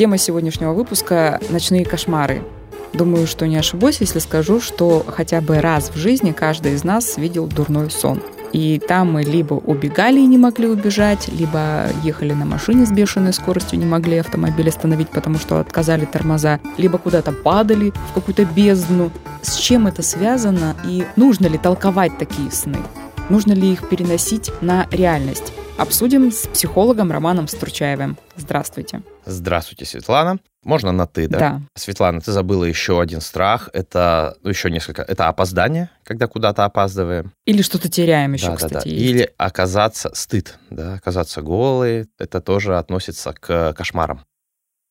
Тема 0.00 0.16
сегодняшнего 0.16 0.72
выпуска– 0.72 1.38
ночные 1.50 1.84
кошмары. 1.84 2.42
Думаю, 2.94 3.26
что 3.26 3.46
не 3.46 3.58
ошибусь, 3.58 4.00
если 4.00 4.18
скажу, 4.18 4.58
что 4.58 5.04
хотя 5.06 5.42
бы 5.42 5.60
раз 5.60 5.90
в 5.90 5.96
жизни 5.98 6.32
каждый 6.32 6.72
из 6.72 6.84
нас 6.84 7.18
видел 7.18 7.46
дурной 7.46 7.90
сон– 7.90 8.22
и 8.54 8.80
там 8.80 9.12
мы 9.12 9.22
либо 9.22 9.54
убегали 9.54 10.18
и 10.18 10.26
не 10.26 10.38
могли 10.38 10.66
убежать, 10.68 11.28
либо 11.28 11.84
ехали 12.02 12.32
на 12.32 12.44
машине 12.46 12.86
с 12.86 12.90
бешеной 12.90 13.34
скоростью, 13.34 13.78
не 13.78 13.84
могли 13.84 14.16
автомобиль 14.16 14.70
остановить, 14.70 15.10
потому 15.10 15.38
что 15.38 15.60
отказали 15.60 16.04
тормоза, 16.06 16.58
либо 16.78 16.96
куда-то 16.98 17.30
падали 17.30 17.92
в 18.10 18.14
какую-то 18.14 18.46
бездну. 18.46 19.12
С 19.42 19.54
чем 19.54 19.86
это 19.86 20.02
связано 20.02 20.74
и 20.84 21.04
нужно 21.14 21.46
ли 21.46 21.58
толковать 21.58 22.18
такие 22.18 22.50
сны? 22.50 22.78
Нужно 23.28 23.52
ли 23.52 23.70
их 23.70 23.88
переносить 23.88 24.50
на 24.62 24.88
реальность? 24.90 25.52
Обсудим 25.78 26.30
с 26.30 26.46
психологом 26.46 27.10
Романом 27.10 27.48
Стручаевым. 27.48 28.18
Здравствуйте. 28.36 29.02
Здравствуйте, 29.24 29.84
Светлана. 29.84 30.38
Можно 30.62 30.92
на 30.92 31.06
ты, 31.06 31.26
да? 31.26 31.38
Да. 31.38 31.60
Светлана, 31.74 32.20
ты 32.20 32.32
забыла 32.32 32.64
еще 32.64 33.00
один 33.00 33.20
страх. 33.20 33.70
Это 33.72 34.36
ну, 34.42 34.50
еще 34.50 34.70
несколько. 34.70 35.02
Это 35.02 35.28
опоздание, 35.28 35.90
когда 36.04 36.26
куда-то 36.26 36.64
опаздываем. 36.64 37.32
Или 37.46 37.62
что-то 37.62 37.88
теряем 37.88 38.34
еще, 38.34 38.48
да, 38.48 38.56
кстати. 38.56 38.74
Да, 38.74 38.80
да. 38.80 38.90
есть. 38.90 39.02
Или 39.02 39.32
оказаться 39.38 40.10
стыд, 40.14 40.58
да, 40.68 40.94
оказаться 40.94 41.40
голой. 41.40 42.08
Это 42.18 42.40
тоже 42.40 42.76
относится 42.76 43.32
к 43.32 43.72
кошмарам. 43.72 44.24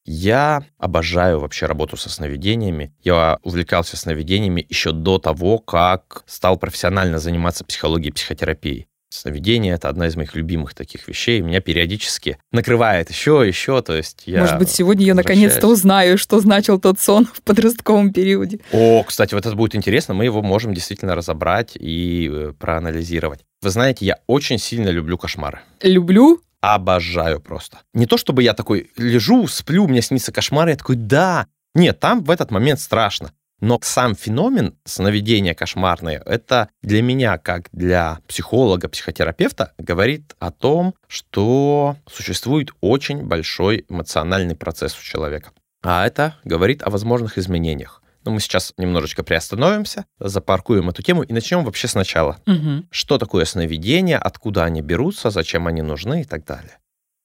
Я 0.06 0.64
обожаю 0.80 1.40
вообще 1.40 1.68
работу 1.68 1.96
со 1.96 2.10
сновидениями. 2.10 2.92
Я 3.04 3.38
увлекался 3.44 3.96
сновидениями 3.96 4.66
еще 4.68 4.92
до 4.92 5.20
того, 5.20 5.60
как 5.60 6.24
стал 6.26 6.58
профессионально 6.58 7.20
заниматься 7.20 7.64
психологией 7.64 8.10
и 8.10 8.14
психотерапией. 8.14 8.89
Сновидение— 9.10 9.74
это 9.76 9.90
одна 9.90 10.08
из 10.08 10.16
моих 10.16 10.36
любимых 10.36 10.76
таких 10.76 11.08
вещей. 11.08 11.42
Меня 11.42 11.62
периодически 11.62 12.38
накрывает 12.52 13.10
еще, 13.10 13.44
еще, 13.46 13.82
то 13.82 13.96
есть 13.96 14.24
я... 14.28 14.42
Может 14.42 14.60
быть, 14.60 14.70
сегодня 14.70 15.06
я 15.06 15.16
наконец-то 15.16 15.68
узнаю, 15.68 16.18
что 16.20 16.40
значил 16.40 16.80
тот 16.80 17.00
сон 17.00 17.26
в 17.26 17.42
подростковом 17.42 18.14
периоде. 18.14 18.60
О, 18.72 19.04
кстати, 19.04 19.34
вот 19.34 19.46
это 19.46 19.56
будет 19.56 19.74
интересно. 19.76 20.14
Мы 20.14 20.26
его 20.26 20.44
можем 20.44 20.76
действительно 20.76 21.16
разобрать 21.16 21.72
и 21.76 22.30
э, 22.32 22.54
проанализировать. 22.60 23.42
Вы 23.64 23.72
знаете, 23.72 24.06
я 24.06 24.20
очень 24.28 24.60
сильно 24.60 24.90
люблю 24.90 25.18
кошмары. 25.18 25.62
Люблю? 25.82 26.42
Обожаю 26.62 27.40
просто. 27.40 27.80
Не 27.96 28.06
то, 28.06 28.18
чтобы 28.18 28.44
я 28.44 28.54
такой 28.54 28.92
лежу, 28.96 29.48
сплю, 29.48 29.88
мне 29.88 30.04
снится 30.04 30.32
кошмар, 30.32 30.68
я 30.68 30.76
такой, 30.76 30.98
да. 30.98 31.48
Нет, 31.74 32.00
там 32.00 32.24
в 32.24 32.30
этот 32.30 32.52
момент 32.52 32.80
страшно. 32.80 33.32
Но 33.60 33.80
сам 33.82 34.16
феномен 34.16 34.76
сновидения 34.86 35.54
кошмарные, 35.54 36.22
это 36.26 36.70
для 36.82 37.02
меня, 37.02 37.38
как 37.38 37.70
для 37.72 38.20
психолога, 38.28 38.88
психотерапевта, 38.88 39.74
говорит 39.78 40.36
о 40.40 40.52
том, 40.52 40.96
что 41.08 41.98
существует 42.10 42.70
очень 42.82 43.24
большой 43.24 43.86
эмоциональный 43.90 44.56
процесс 44.56 44.98
у 44.98 45.04
человека. 45.04 45.52
А 45.82 46.06
это 46.06 46.36
говорит 46.44 46.84
о 46.84 46.90
возможных 46.90 47.38
изменениях. 47.38 48.02
Но 48.26 48.32
мы 48.32 48.42
сейчас 48.42 48.74
немножечко 48.78 49.24
приостановимся, 49.24 50.06
запаркуем 50.20 50.90
эту 50.90 51.02
тему 51.02 51.24
и 51.24 51.32
начнем 51.32 51.64
вообще 51.64 51.88
сначала. 51.88 52.38
Угу. 52.48 52.88
Что 52.92 53.18
такое 53.18 53.46
сновидения, 53.46 54.20
откуда 54.20 54.66
они 54.66 54.82
берутся, 54.82 55.30
зачем 55.30 55.68
они 55.68 55.82
нужны 55.82 56.22
и 56.22 56.26
так 56.26 56.46
далее. 56.46 56.80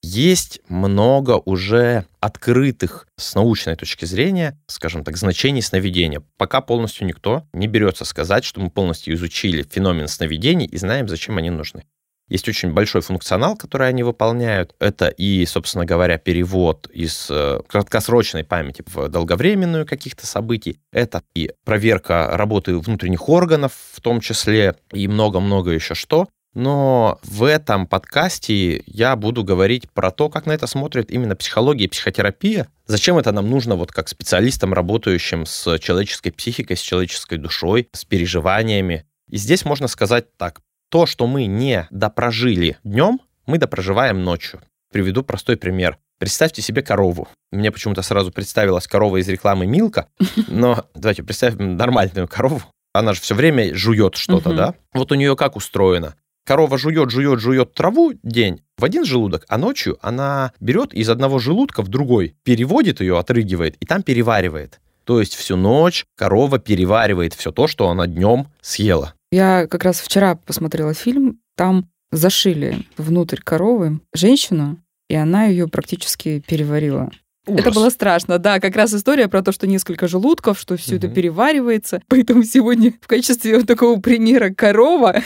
Есть 0.06 0.60
много 0.68 1.40
уже 1.46 2.04
открытых 2.20 3.08
с 3.16 3.34
научной 3.34 3.74
точки 3.74 4.04
зрения, 4.04 4.60
скажем 4.66 5.02
так, 5.02 5.16
значений 5.16 5.62
сновидения. 5.62 6.22
Пока 6.36 6.60
полностью 6.60 7.06
никто 7.06 7.44
не 7.54 7.68
берется 7.68 8.04
сказать, 8.04 8.44
что 8.44 8.60
мы 8.60 8.68
полностью 8.68 9.14
изучили 9.14 9.62
феномен 9.62 10.06
сновидений 10.08 10.66
и 10.66 10.76
знаем, 10.76 11.08
зачем 11.08 11.38
они 11.38 11.48
нужны. 11.48 11.84
Есть 12.28 12.46
очень 12.50 12.74
большой 12.74 13.00
функционал, 13.00 13.56
который 13.56 13.88
они 13.88 14.02
выполняют. 14.02 14.74
Это 14.78 15.08
и, 15.08 15.46
собственно 15.46 15.86
говоря, 15.86 16.18
перевод 16.18 16.86
из 16.92 17.28
э, 17.30 17.60
краткосрочной 17.66 18.44
памяти 18.44 18.84
в 18.86 19.08
долговременную 19.08 19.86
каких-то 19.86 20.26
событий. 20.26 20.80
Это 20.92 21.22
и 21.34 21.50
проверка 21.64 22.28
работы 22.30 22.76
внутренних 22.76 23.30
органов, 23.30 23.72
в 23.92 24.02
том 24.02 24.20
числе, 24.20 24.76
и 24.92 25.08
много-много 25.08 25.70
еще 25.70 25.94
что. 25.94 26.28
Но 26.54 27.18
в 27.24 27.42
этом 27.44 27.86
подкасте 27.86 28.82
я 28.86 29.16
буду 29.16 29.42
говорить 29.42 29.90
про 29.90 30.10
то, 30.10 30.28
как 30.28 30.46
на 30.46 30.52
это 30.52 30.66
смотрит 30.66 31.10
именно 31.10 31.34
психология 31.34 31.84
и 31.84 31.88
психотерапия. 31.88 32.68
Зачем 32.86 33.18
это 33.18 33.32
нам 33.32 33.50
нужно 33.50 33.74
вот 33.74 33.90
как 33.90 34.08
специалистам, 34.08 34.72
работающим 34.72 35.46
с 35.46 35.78
человеческой 35.78 36.30
психикой, 36.30 36.76
с 36.76 36.80
человеческой 36.80 37.38
душой, 37.38 37.88
с 37.92 38.04
переживаниями. 38.04 39.04
И 39.28 39.36
здесь 39.36 39.64
можно 39.64 39.88
сказать 39.88 40.36
так. 40.36 40.60
То, 40.90 41.06
что 41.06 41.26
мы 41.26 41.46
не 41.46 41.88
допрожили 41.90 42.76
днем, 42.84 43.20
мы 43.46 43.58
допроживаем 43.58 44.22
ночью. 44.22 44.60
Приведу 44.92 45.24
простой 45.24 45.56
пример. 45.56 45.98
Представьте 46.20 46.62
себе 46.62 46.82
корову. 46.82 47.26
Мне 47.50 47.72
почему-то 47.72 48.02
сразу 48.02 48.30
представилась 48.30 48.86
корова 48.86 49.16
из 49.16 49.28
рекламы 49.28 49.66
Милка, 49.66 50.06
но 50.46 50.86
давайте 50.94 51.24
представим 51.24 51.76
нормальную 51.76 52.28
корову. 52.28 52.62
Она 52.92 53.12
же 53.12 53.20
все 53.20 53.34
время 53.34 53.74
жует 53.74 54.14
что-то, 54.14 54.50
Мгм. 54.50 54.56
да? 54.56 54.74
Вот 54.92 55.10
у 55.10 55.16
нее 55.16 55.34
как 55.34 55.56
устроено? 55.56 56.14
Корова 56.44 56.76
жует, 56.76 57.10
жует, 57.10 57.40
жует 57.40 57.72
траву 57.72 58.12
день 58.22 58.60
в 58.76 58.84
один 58.84 59.04
желудок, 59.04 59.44
а 59.48 59.56
ночью 59.56 59.98
она 60.02 60.52
берет 60.60 60.92
из 60.92 61.08
одного 61.08 61.38
желудка 61.38 61.82
в 61.82 61.88
другой, 61.88 62.34
переводит 62.44 63.00
ее, 63.00 63.18
отрыгивает 63.18 63.76
и 63.80 63.86
там 63.86 64.02
переваривает. 64.02 64.80
То 65.04 65.20
есть 65.20 65.34
всю 65.34 65.56
ночь 65.56 66.04
корова 66.16 66.58
переваривает 66.58 67.32
все 67.34 67.50
то, 67.50 67.66
что 67.66 67.88
она 67.88 68.06
днем 68.06 68.48
съела. 68.60 69.14
Я 69.32 69.66
как 69.66 69.84
раз 69.84 70.00
вчера 70.00 70.34
посмотрела 70.36 70.92
фильм, 70.92 71.38
там 71.56 71.88
зашили 72.12 72.84
внутрь 72.98 73.40
коровы 73.42 74.00
женщину, 74.14 74.78
и 75.08 75.14
она 75.14 75.46
ее 75.46 75.66
практически 75.68 76.42
переварила. 76.46 77.10
Это 77.46 77.60
Ужас. 77.70 77.74
было 77.74 77.90
страшно, 77.90 78.38
да, 78.38 78.58
как 78.60 78.74
раз 78.76 78.94
история 78.94 79.28
про 79.28 79.42
то, 79.42 79.52
что 79.52 79.66
несколько 79.66 80.08
желудков, 80.08 80.58
что 80.58 80.76
все 80.78 80.96
это 80.96 81.06
Мгм. 81.08 81.14
переваривается. 81.14 82.00
Поэтому 82.08 82.42
сегодня 82.44 82.92
в 83.00 83.06
качестве 83.06 83.58
вот 83.58 83.66
такого 83.66 84.00
примера 84.00 84.48
корова. 84.50 85.20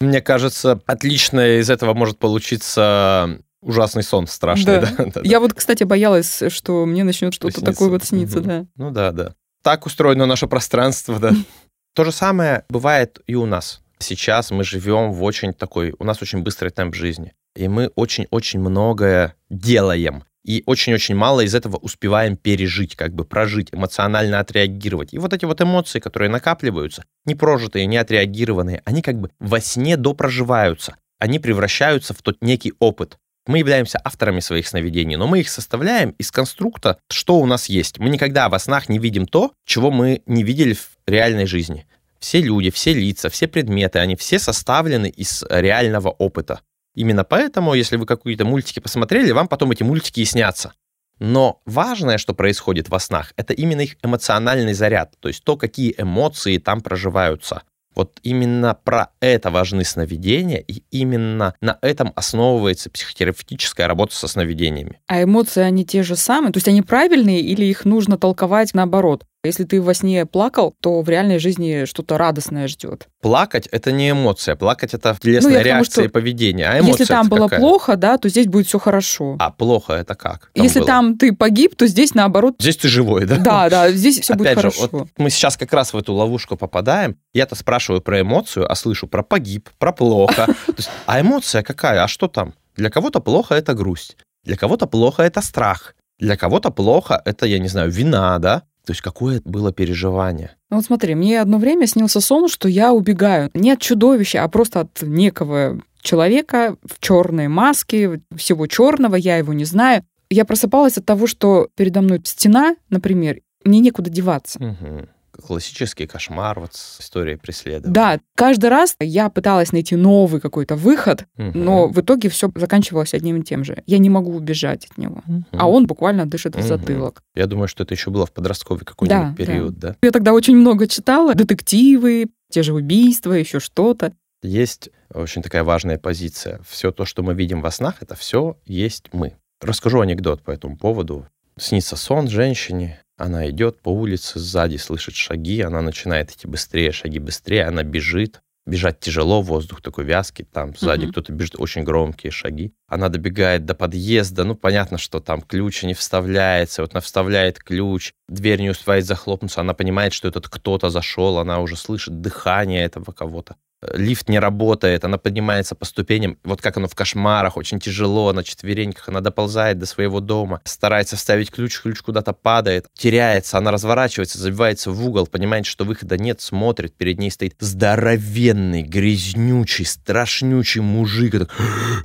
Мне 0.00 0.20
кажется, 0.20 0.80
отлично 0.86 1.58
из 1.60 1.70
этого 1.70 1.94
может 1.94 2.18
получиться 2.18 3.38
ужасный 3.62 4.02
сон 4.02 4.26
страшный. 4.26 4.80
Да. 4.80 4.80
Да. 4.80 5.04
да, 5.04 5.10
да. 5.14 5.20
Я 5.24 5.40
вот, 5.40 5.54
кстати, 5.54 5.84
боялась, 5.84 6.42
что 6.48 6.84
мне 6.84 7.04
начнет 7.04 7.32
Что 7.34 7.48
что-то 7.50 7.60
снится. 7.66 7.72
такое 7.72 7.88
вот 7.90 8.04
сниться, 8.04 8.38
Мгм. 8.40 8.46
да. 8.48 8.66
Ну 8.76 8.90
да, 8.90 9.12
да. 9.12 9.34
Так 9.62 9.86
устроено 9.86 10.26
наше 10.26 10.46
пространство, 10.46 11.18
да. 11.18 11.32
То 11.94 12.04
же 12.04 12.12
самое 12.12 12.64
бывает 12.68 13.20
и 13.26 13.34
у 13.34 13.46
нас. 13.46 13.80
Сейчас 13.98 14.50
мы 14.50 14.64
живем 14.64 15.12
в 15.12 15.22
очень 15.22 15.54
такой, 15.54 15.94
у 15.98 16.04
нас 16.04 16.20
очень 16.20 16.40
быстрый 16.42 16.70
темп 16.70 16.94
жизни. 16.94 17.32
И 17.56 17.68
мы 17.68 17.90
очень-очень 17.94 18.58
многое 18.60 19.36
делаем. 19.48 20.24
И 20.44 20.62
очень-очень 20.66 21.14
мало 21.14 21.40
из 21.40 21.54
этого 21.54 21.76
успеваем 21.76 22.36
пережить, 22.36 22.96
как 22.96 23.14
бы 23.14 23.24
прожить, 23.24 23.68
эмоционально 23.72 24.40
отреагировать. 24.40 25.14
И 25.14 25.18
вот 25.18 25.32
эти 25.32 25.46
вот 25.46 25.60
эмоции, 25.62 26.00
которые 26.00 26.28
накапливаются, 26.30 27.04
не 27.24 27.34
прожитые, 27.34 27.86
не 27.86 27.96
отреагированные, 27.96 28.82
они 28.84 29.00
как 29.00 29.18
бы 29.18 29.30
во 29.38 29.60
сне 29.60 29.96
допроживаются. 29.96 30.96
Они 31.18 31.38
превращаются 31.38 32.12
в 32.12 32.20
тот 32.20 32.36
некий 32.42 32.74
опыт. 32.78 33.16
Мы 33.46 33.58
являемся 33.58 34.00
авторами 34.02 34.40
своих 34.40 34.66
сновидений, 34.68 35.16
но 35.16 35.26
мы 35.26 35.40
их 35.40 35.48
составляем 35.48 36.10
из 36.10 36.30
конструкта, 36.30 36.98
что 37.10 37.38
у 37.38 37.46
нас 37.46 37.68
есть. 37.68 37.98
Мы 37.98 38.10
никогда 38.10 38.48
во 38.48 38.58
снах 38.58 38.88
не 38.88 38.98
видим 38.98 39.26
то, 39.26 39.52
чего 39.66 39.90
мы 39.90 40.22
не 40.26 40.42
видели 40.42 40.74
в 40.74 40.90
реальной 41.06 41.46
жизни. 41.46 41.86
Все 42.18 42.40
люди, 42.40 42.70
все 42.70 42.94
лица, 42.94 43.28
все 43.28 43.46
предметы, 43.46 43.98
они 43.98 44.16
все 44.16 44.38
составлены 44.38 45.08
из 45.08 45.44
реального 45.48 46.08
опыта. 46.08 46.60
Именно 46.94 47.24
поэтому, 47.24 47.74
если 47.74 47.96
вы 47.96 48.06
какие-то 48.06 48.44
мультики 48.44 48.80
посмотрели, 48.80 49.32
вам 49.32 49.48
потом 49.48 49.72
эти 49.72 49.82
мультики 49.82 50.20
и 50.20 50.24
снятся. 50.24 50.72
Но 51.18 51.60
важное, 51.64 52.18
что 52.18 52.34
происходит 52.34 52.88
во 52.88 52.98
снах, 52.98 53.32
это 53.36 53.52
именно 53.52 53.82
их 53.82 53.96
эмоциональный 54.02 54.74
заряд, 54.74 55.14
то 55.20 55.28
есть 55.28 55.44
то, 55.44 55.56
какие 55.56 55.94
эмоции 55.96 56.58
там 56.58 56.80
проживаются. 56.80 57.62
Вот 57.94 58.18
именно 58.24 58.74
про 58.74 59.10
это 59.20 59.50
важны 59.50 59.84
сновидения, 59.84 60.58
и 60.58 60.82
именно 60.90 61.54
на 61.60 61.78
этом 61.80 62.12
основывается 62.16 62.90
психотерапевтическая 62.90 63.86
работа 63.86 64.16
со 64.16 64.26
сновидениями. 64.26 64.98
А 65.06 65.22
эмоции, 65.22 65.62
они 65.62 65.84
те 65.84 66.02
же 66.02 66.16
самые? 66.16 66.52
То 66.52 66.56
есть 66.56 66.66
они 66.66 66.82
правильные 66.82 67.40
или 67.40 67.64
их 67.64 67.84
нужно 67.84 68.18
толковать 68.18 68.74
наоборот? 68.74 69.24
Если 69.44 69.64
ты 69.64 69.80
во 69.82 69.92
сне 69.92 70.24
плакал, 70.24 70.74
то 70.80 71.02
в 71.02 71.08
реальной 71.08 71.38
жизни 71.38 71.84
что-то 71.84 72.16
радостное 72.16 72.66
ждет. 72.66 73.08
Плакать— 73.20 73.66
это 73.70 73.92
не 73.92 74.10
эмоция. 74.10 74.56
Плакать— 74.56 74.94
это 74.94 75.14
телесная 75.20 75.52
Ну, 75.52 75.58
я 75.58 75.60
к 75.60 75.64
тому, 75.64 75.74
реакция 75.76 76.04
и 76.04 76.08
что 76.08 76.12
поведение. 76.12 76.66
А 76.66 76.78
эмоция 76.78 76.92
Если 76.92 77.04
там 77.04 77.28
было 77.28 77.48
какая? 77.48 77.60
плохо, 77.60 77.96
да, 77.96 78.16
то 78.16 78.28
здесь 78.30 78.46
будет 78.46 78.66
все 78.66 78.78
хорошо. 78.78 79.36
А 79.38 79.50
плохо— 79.50 79.92
это 79.94 80.14
как? 80.14 80.50
Если 80.54 80.78
было? 80.78 80.86
там 80.86 81.18
ты 81.18 81.34
погиб, 81.34 81.76
то 81.76 81.86
здесь 81.86 82.14
наоборот. 82.14 82.54
Здесь 82.58 82.78
ты 82.78 82.88
живой, 82.88 83.26
да? 83.26 83.36
Да, 83.36 83.68
да, 83.68 83.92
здесь 83.92 84.20
все 84.20 84.34
будет 84.34 84.52
Опять 84.52 84.62
же, 84.62 84.70
хорошо. 84.70 84.88
вот 84.98 85.08
мы 85.18 85.28
сейчас 85.28 85.58
как 85.58 85.72
раз 85.74 85.92
в 85.92 85.96
эту 85.98 86.14
ловушку 86.14 86.56
попадаем. 86.56 87.18
Я-то 87.34 87.54
спрашиваю 87.54 88.00
про 88.00 88.22
эмоцию, 88.22 88.70
а 88.70 88.74
слышу 88.74 89.06
про 89.06 89.22
погиб, 89.22 89.68
про 89.78 89.92
плохо. 89.92 90.46
А 91.06 91.20
эмоция 91.20 91.62
какая? 91.62 92.02
А 92.02 92.08
что 92.08 92.28
там? 92.28 92.54
Для 92.76 92.88
кого-то 92.88 93.20
плохо 93.20 93.54
это 93.54 93.74
грусть, 93.74 94.16
для 94.44 94.56
кого-то 94.56 94.86
плохо 94.86 95.22
это 95.22 95.42
страх, 95.42 95.94
для 96.18 96.36
кого-то 96.36 96.70
плохо 96.70 97.20
это, 97.24 97.46
я 97.46 97.58
не 97.58 97.68
знаю, 97.68 97.90
вина, 97.90 98.38
да? 98.38 98.62
То 98.84 98.92
есть 98.92 99.00
какое 99.00 99.40
было 99.44 99.72
переживание? 99.72 100.56
Ну 100.70 100.76
вот 100.76 100.86
смотри, 100.86 101.14
мне 101.14 101.40
одно 101.40 101.58
время 101.58 101.86
снился 101.86 102.20
сон, 102.20 102.48
что 102.48 102.68
я 102.68 102.92
убегаю 102.92 103.50
не 103.54 103.72
от 103.72 103.80
чудовища, 103.80 104.42
а 104.42 104.48
просто 104.48 104.80
от 104.80 105.02
некого 105.02 105.80
человека 106.02 106.76
в 106.84 107.00
черной 107.00 107.48
маске, 107.48 108.20
всего 108.36 108.66
черного, 108.66 109.16
я 109.16 109.38
его 109.38 109.52
не 109.52 109.64
знаю. 109.64 110.04
Я 110.30 110.44
просыпалась 110.44 110.98
от 110.98 111.06
того, 111.06 111.26
что 111.26 111.68
передо 111.76 112.02
мной 112.02 112.20
стена, 112.24 112.76
например, 112.90 113.40
мне 113.64 113.80
некуда 113.80 114.10
деваться. 114.10 114.62
Мгм. 114.62 115.08
Классический 115.42 116.06
кошмар 116.06 116.60
вот 116.60 116.74
с 116.74 117.00
историей 117.00 117.36
преследования. 117.36 117.92
Да, 117.92 118.20
каждый 118.36 118.70
раз 118.70 118.96
я 119.00 119.28
пыталась 119.30 119.72
найти 119.72 119.96
новый 119.96 120.40
какой-то 120.40 120.76
выход, 120.76 121.26
Мгм. 121.36 121.52
но 121.64 121.88
в 121.88 122.00
итоге 122.00 122.28
все 122.28 122.50
заканчивалось 122.54 123.14
одним 123.14 123.38
и 123.38 123.42
тем 123.42 123.64
же. 123.64 123.82
Я 123.86 123.98
не 123.98 124.10
могу 124.10 124.34
убежать 124.34 124.86
от 124.90 124.98
него. 124.98 125.22
Мгм. 125.26 125.46
А 125.52 125.68
он 125.68 125.86
буквально 125.86 126.26
дышит 126.26 126.54
в 126.54 126.58
Мгм. 126.58 126.68
затылок. 126.68 127.22
Я 127.34 127.46
думаю, 127.46 127.68
что 127.68 127.82
это 127.82 127.94
еще 127.94 128.10
было 128.10 128.26
в 128.26 128.32
подростковый 128.32 128.84
какой-нибудь 128.84 129.30
Да, 129.30 129.34
период, 129.36 129.78
да. 129.78 129.96
Я 130.02 130.10
тогда 130.10 130.32
очень 130.32 130.56
много 130.56 130.86
читала. 130.86 131.34
Детективы, 131.34 132.26
те 132.50 132.62
же 132.62 132.72
убийства, 132.74 133.32
еще 133.32 133.60
что-то. 133.60 134.12
Есть 134.42 134.90
очень 135.12 135.42
такая 135.42 135.64
важная 135.64 135.98
позиция. 135.98 136.60
Все 136.68 136.92
то, 136.92 137.04
что 137.06 137.22
мы 137.22 137.34
видим 137.34 137.62
во 137.62 137.70
снах, 137.70 138.02
это 138.02 138.14
все 138.14 138.58
есть 138.66 139.08
мы. 139.12 139.36
Расскажу 139.62 140.00
анекдот 140.00 140.42
по 140.42 140.50
этому 140.50 140.76
поводу. 140.76 141.26
Снится 141.58 141.96
сон 141.96 142.28
женщине, 142.28 143.00
она 143.16 143.48
идет 143.48 143.80
по 143.80 143.90
улице, 143.90 144.38
сзади 144.40 144.76
слышит 144.76 145.14
шаги, 145.14 145.60
она 145.60 145.80
начинает 145.82 146.32
идти 146.32 146.48
быстрее, 146.48 146.90
шаги 146.90 147.18
быстрее, 147.18 147.64
она 147.66 147.82
бежит. 147.84 148.40
Бежать 148.66 148.98
тяжело, 148.98 149.42
воздух 149.42 149.82
такой 149.82 150.04
вязкий, 150.04 150.46
там 150.50 150.74
сзади 150.74 151.04
Мгм. 151.04 151.12
кто-то 151.12 151.32
бежит, 151.32 151.60
очень 151.60 151.84
громкие 151.84 152.32
шаги. 152.32 152.72
Она 152.88 153.10
добегает 153.10 153.66
до 153.66 153.74
подъезда, 153.74 154.44
ну, 154.44 154.54
понятно, 154.54 154.96
что 154.96 155.20
там 155.20 155.42
ключ 155.42 155.82
не 155.82 155.92
вставляется, 155.92 156.80
вот 156.80 156.94
она 156.94 157.02
вставляет 157.02 157.58
ключ, 157.58 158.14
дверь 158.26 158.62
не 158.62 158.70
успевает 158.70 159.04
захлопнуться, 159.04 159.60
она 159.60 159.74
понимает, 159.74 160.14
что 160.14 160.28
этот 160.28 160.48
кто-то 160.48 160.88
зашел, 160.88 161.38
она 161.38 161.60
уже 161.60 161.76
слышит 161.76 162.22
дыхание 162.22 162.84
этого 162.84 163.12
кого-то 163.12 163.56
лифт 163.92 164.28
не 164.28 164.38
работает, 164.38 165.04
она 165.04 165.18
поднимается 165.18 165.74
по 165.74 165.84
ступеням, 165.84 166.38
вот 166.44 166.60
как 166.62 166.76
оно 166.76 166.88
в 166.88 166.94
кошмарах, 166.94 167.56
очень 167.56 167.80
тяжело, 167.80 168.32
на 168.32 168.44
четвереньках, 168.44 169.08
она 169.08 169.20
доползает 169.20 169.78
до 169.78 169.86
своего 169.86 170.20
дома, 170.20 170.60
старается 170.64 171.16
вставить 171.16 171.50
ключ, 171.50 171.80
ключ 171.80 172.00
куда-то 172.00 172.32
падает, 172.32 172.86
теряется, 172.94 173.58
она 173.58 173.70
разворачивается, 173.70 174.38
забивается 174.38 174.90
в 174.90 175.06
угол, 175.06 175.26
понимает, 175.26 175.66
что 175.66 175.84
выхода 175.84 176.16
нет, 176.16 176.40
смотрит, 176.40 176.94
перед 176.94 177.18
ней 177.18 177.30
стоит 177.30 177.54
здоровенный, 177.58 178.82
грязнючий, 178.82 179.84
страшнючий 179.84 180.80
мужик, 180.80 181.32
так, 181.32 181.50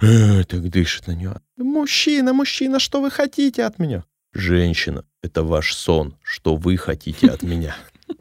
«Э», 0.01 0.43
так 0.43 0.69
дышит 0.69 1.07
на 1.07 1.11
нее. 1.11 1.41
Мужчина, 1.57 2.33
мужчина, 2.33 2.79
что 2.79 3.01
вы 3.01 3.11
хотите 3.11 3.63
от 3.63 3.79
меня? 3.79 4.03
Женщина, 4.33 5.03
это 5.21 5.43
ваш 5.43 5.73
сон, 5.73 6.15
что 6.23 6.55
вы 6.55 6.77
хотите 6.77 7.27
от 7.27 7.41
меня? 7.41 7.75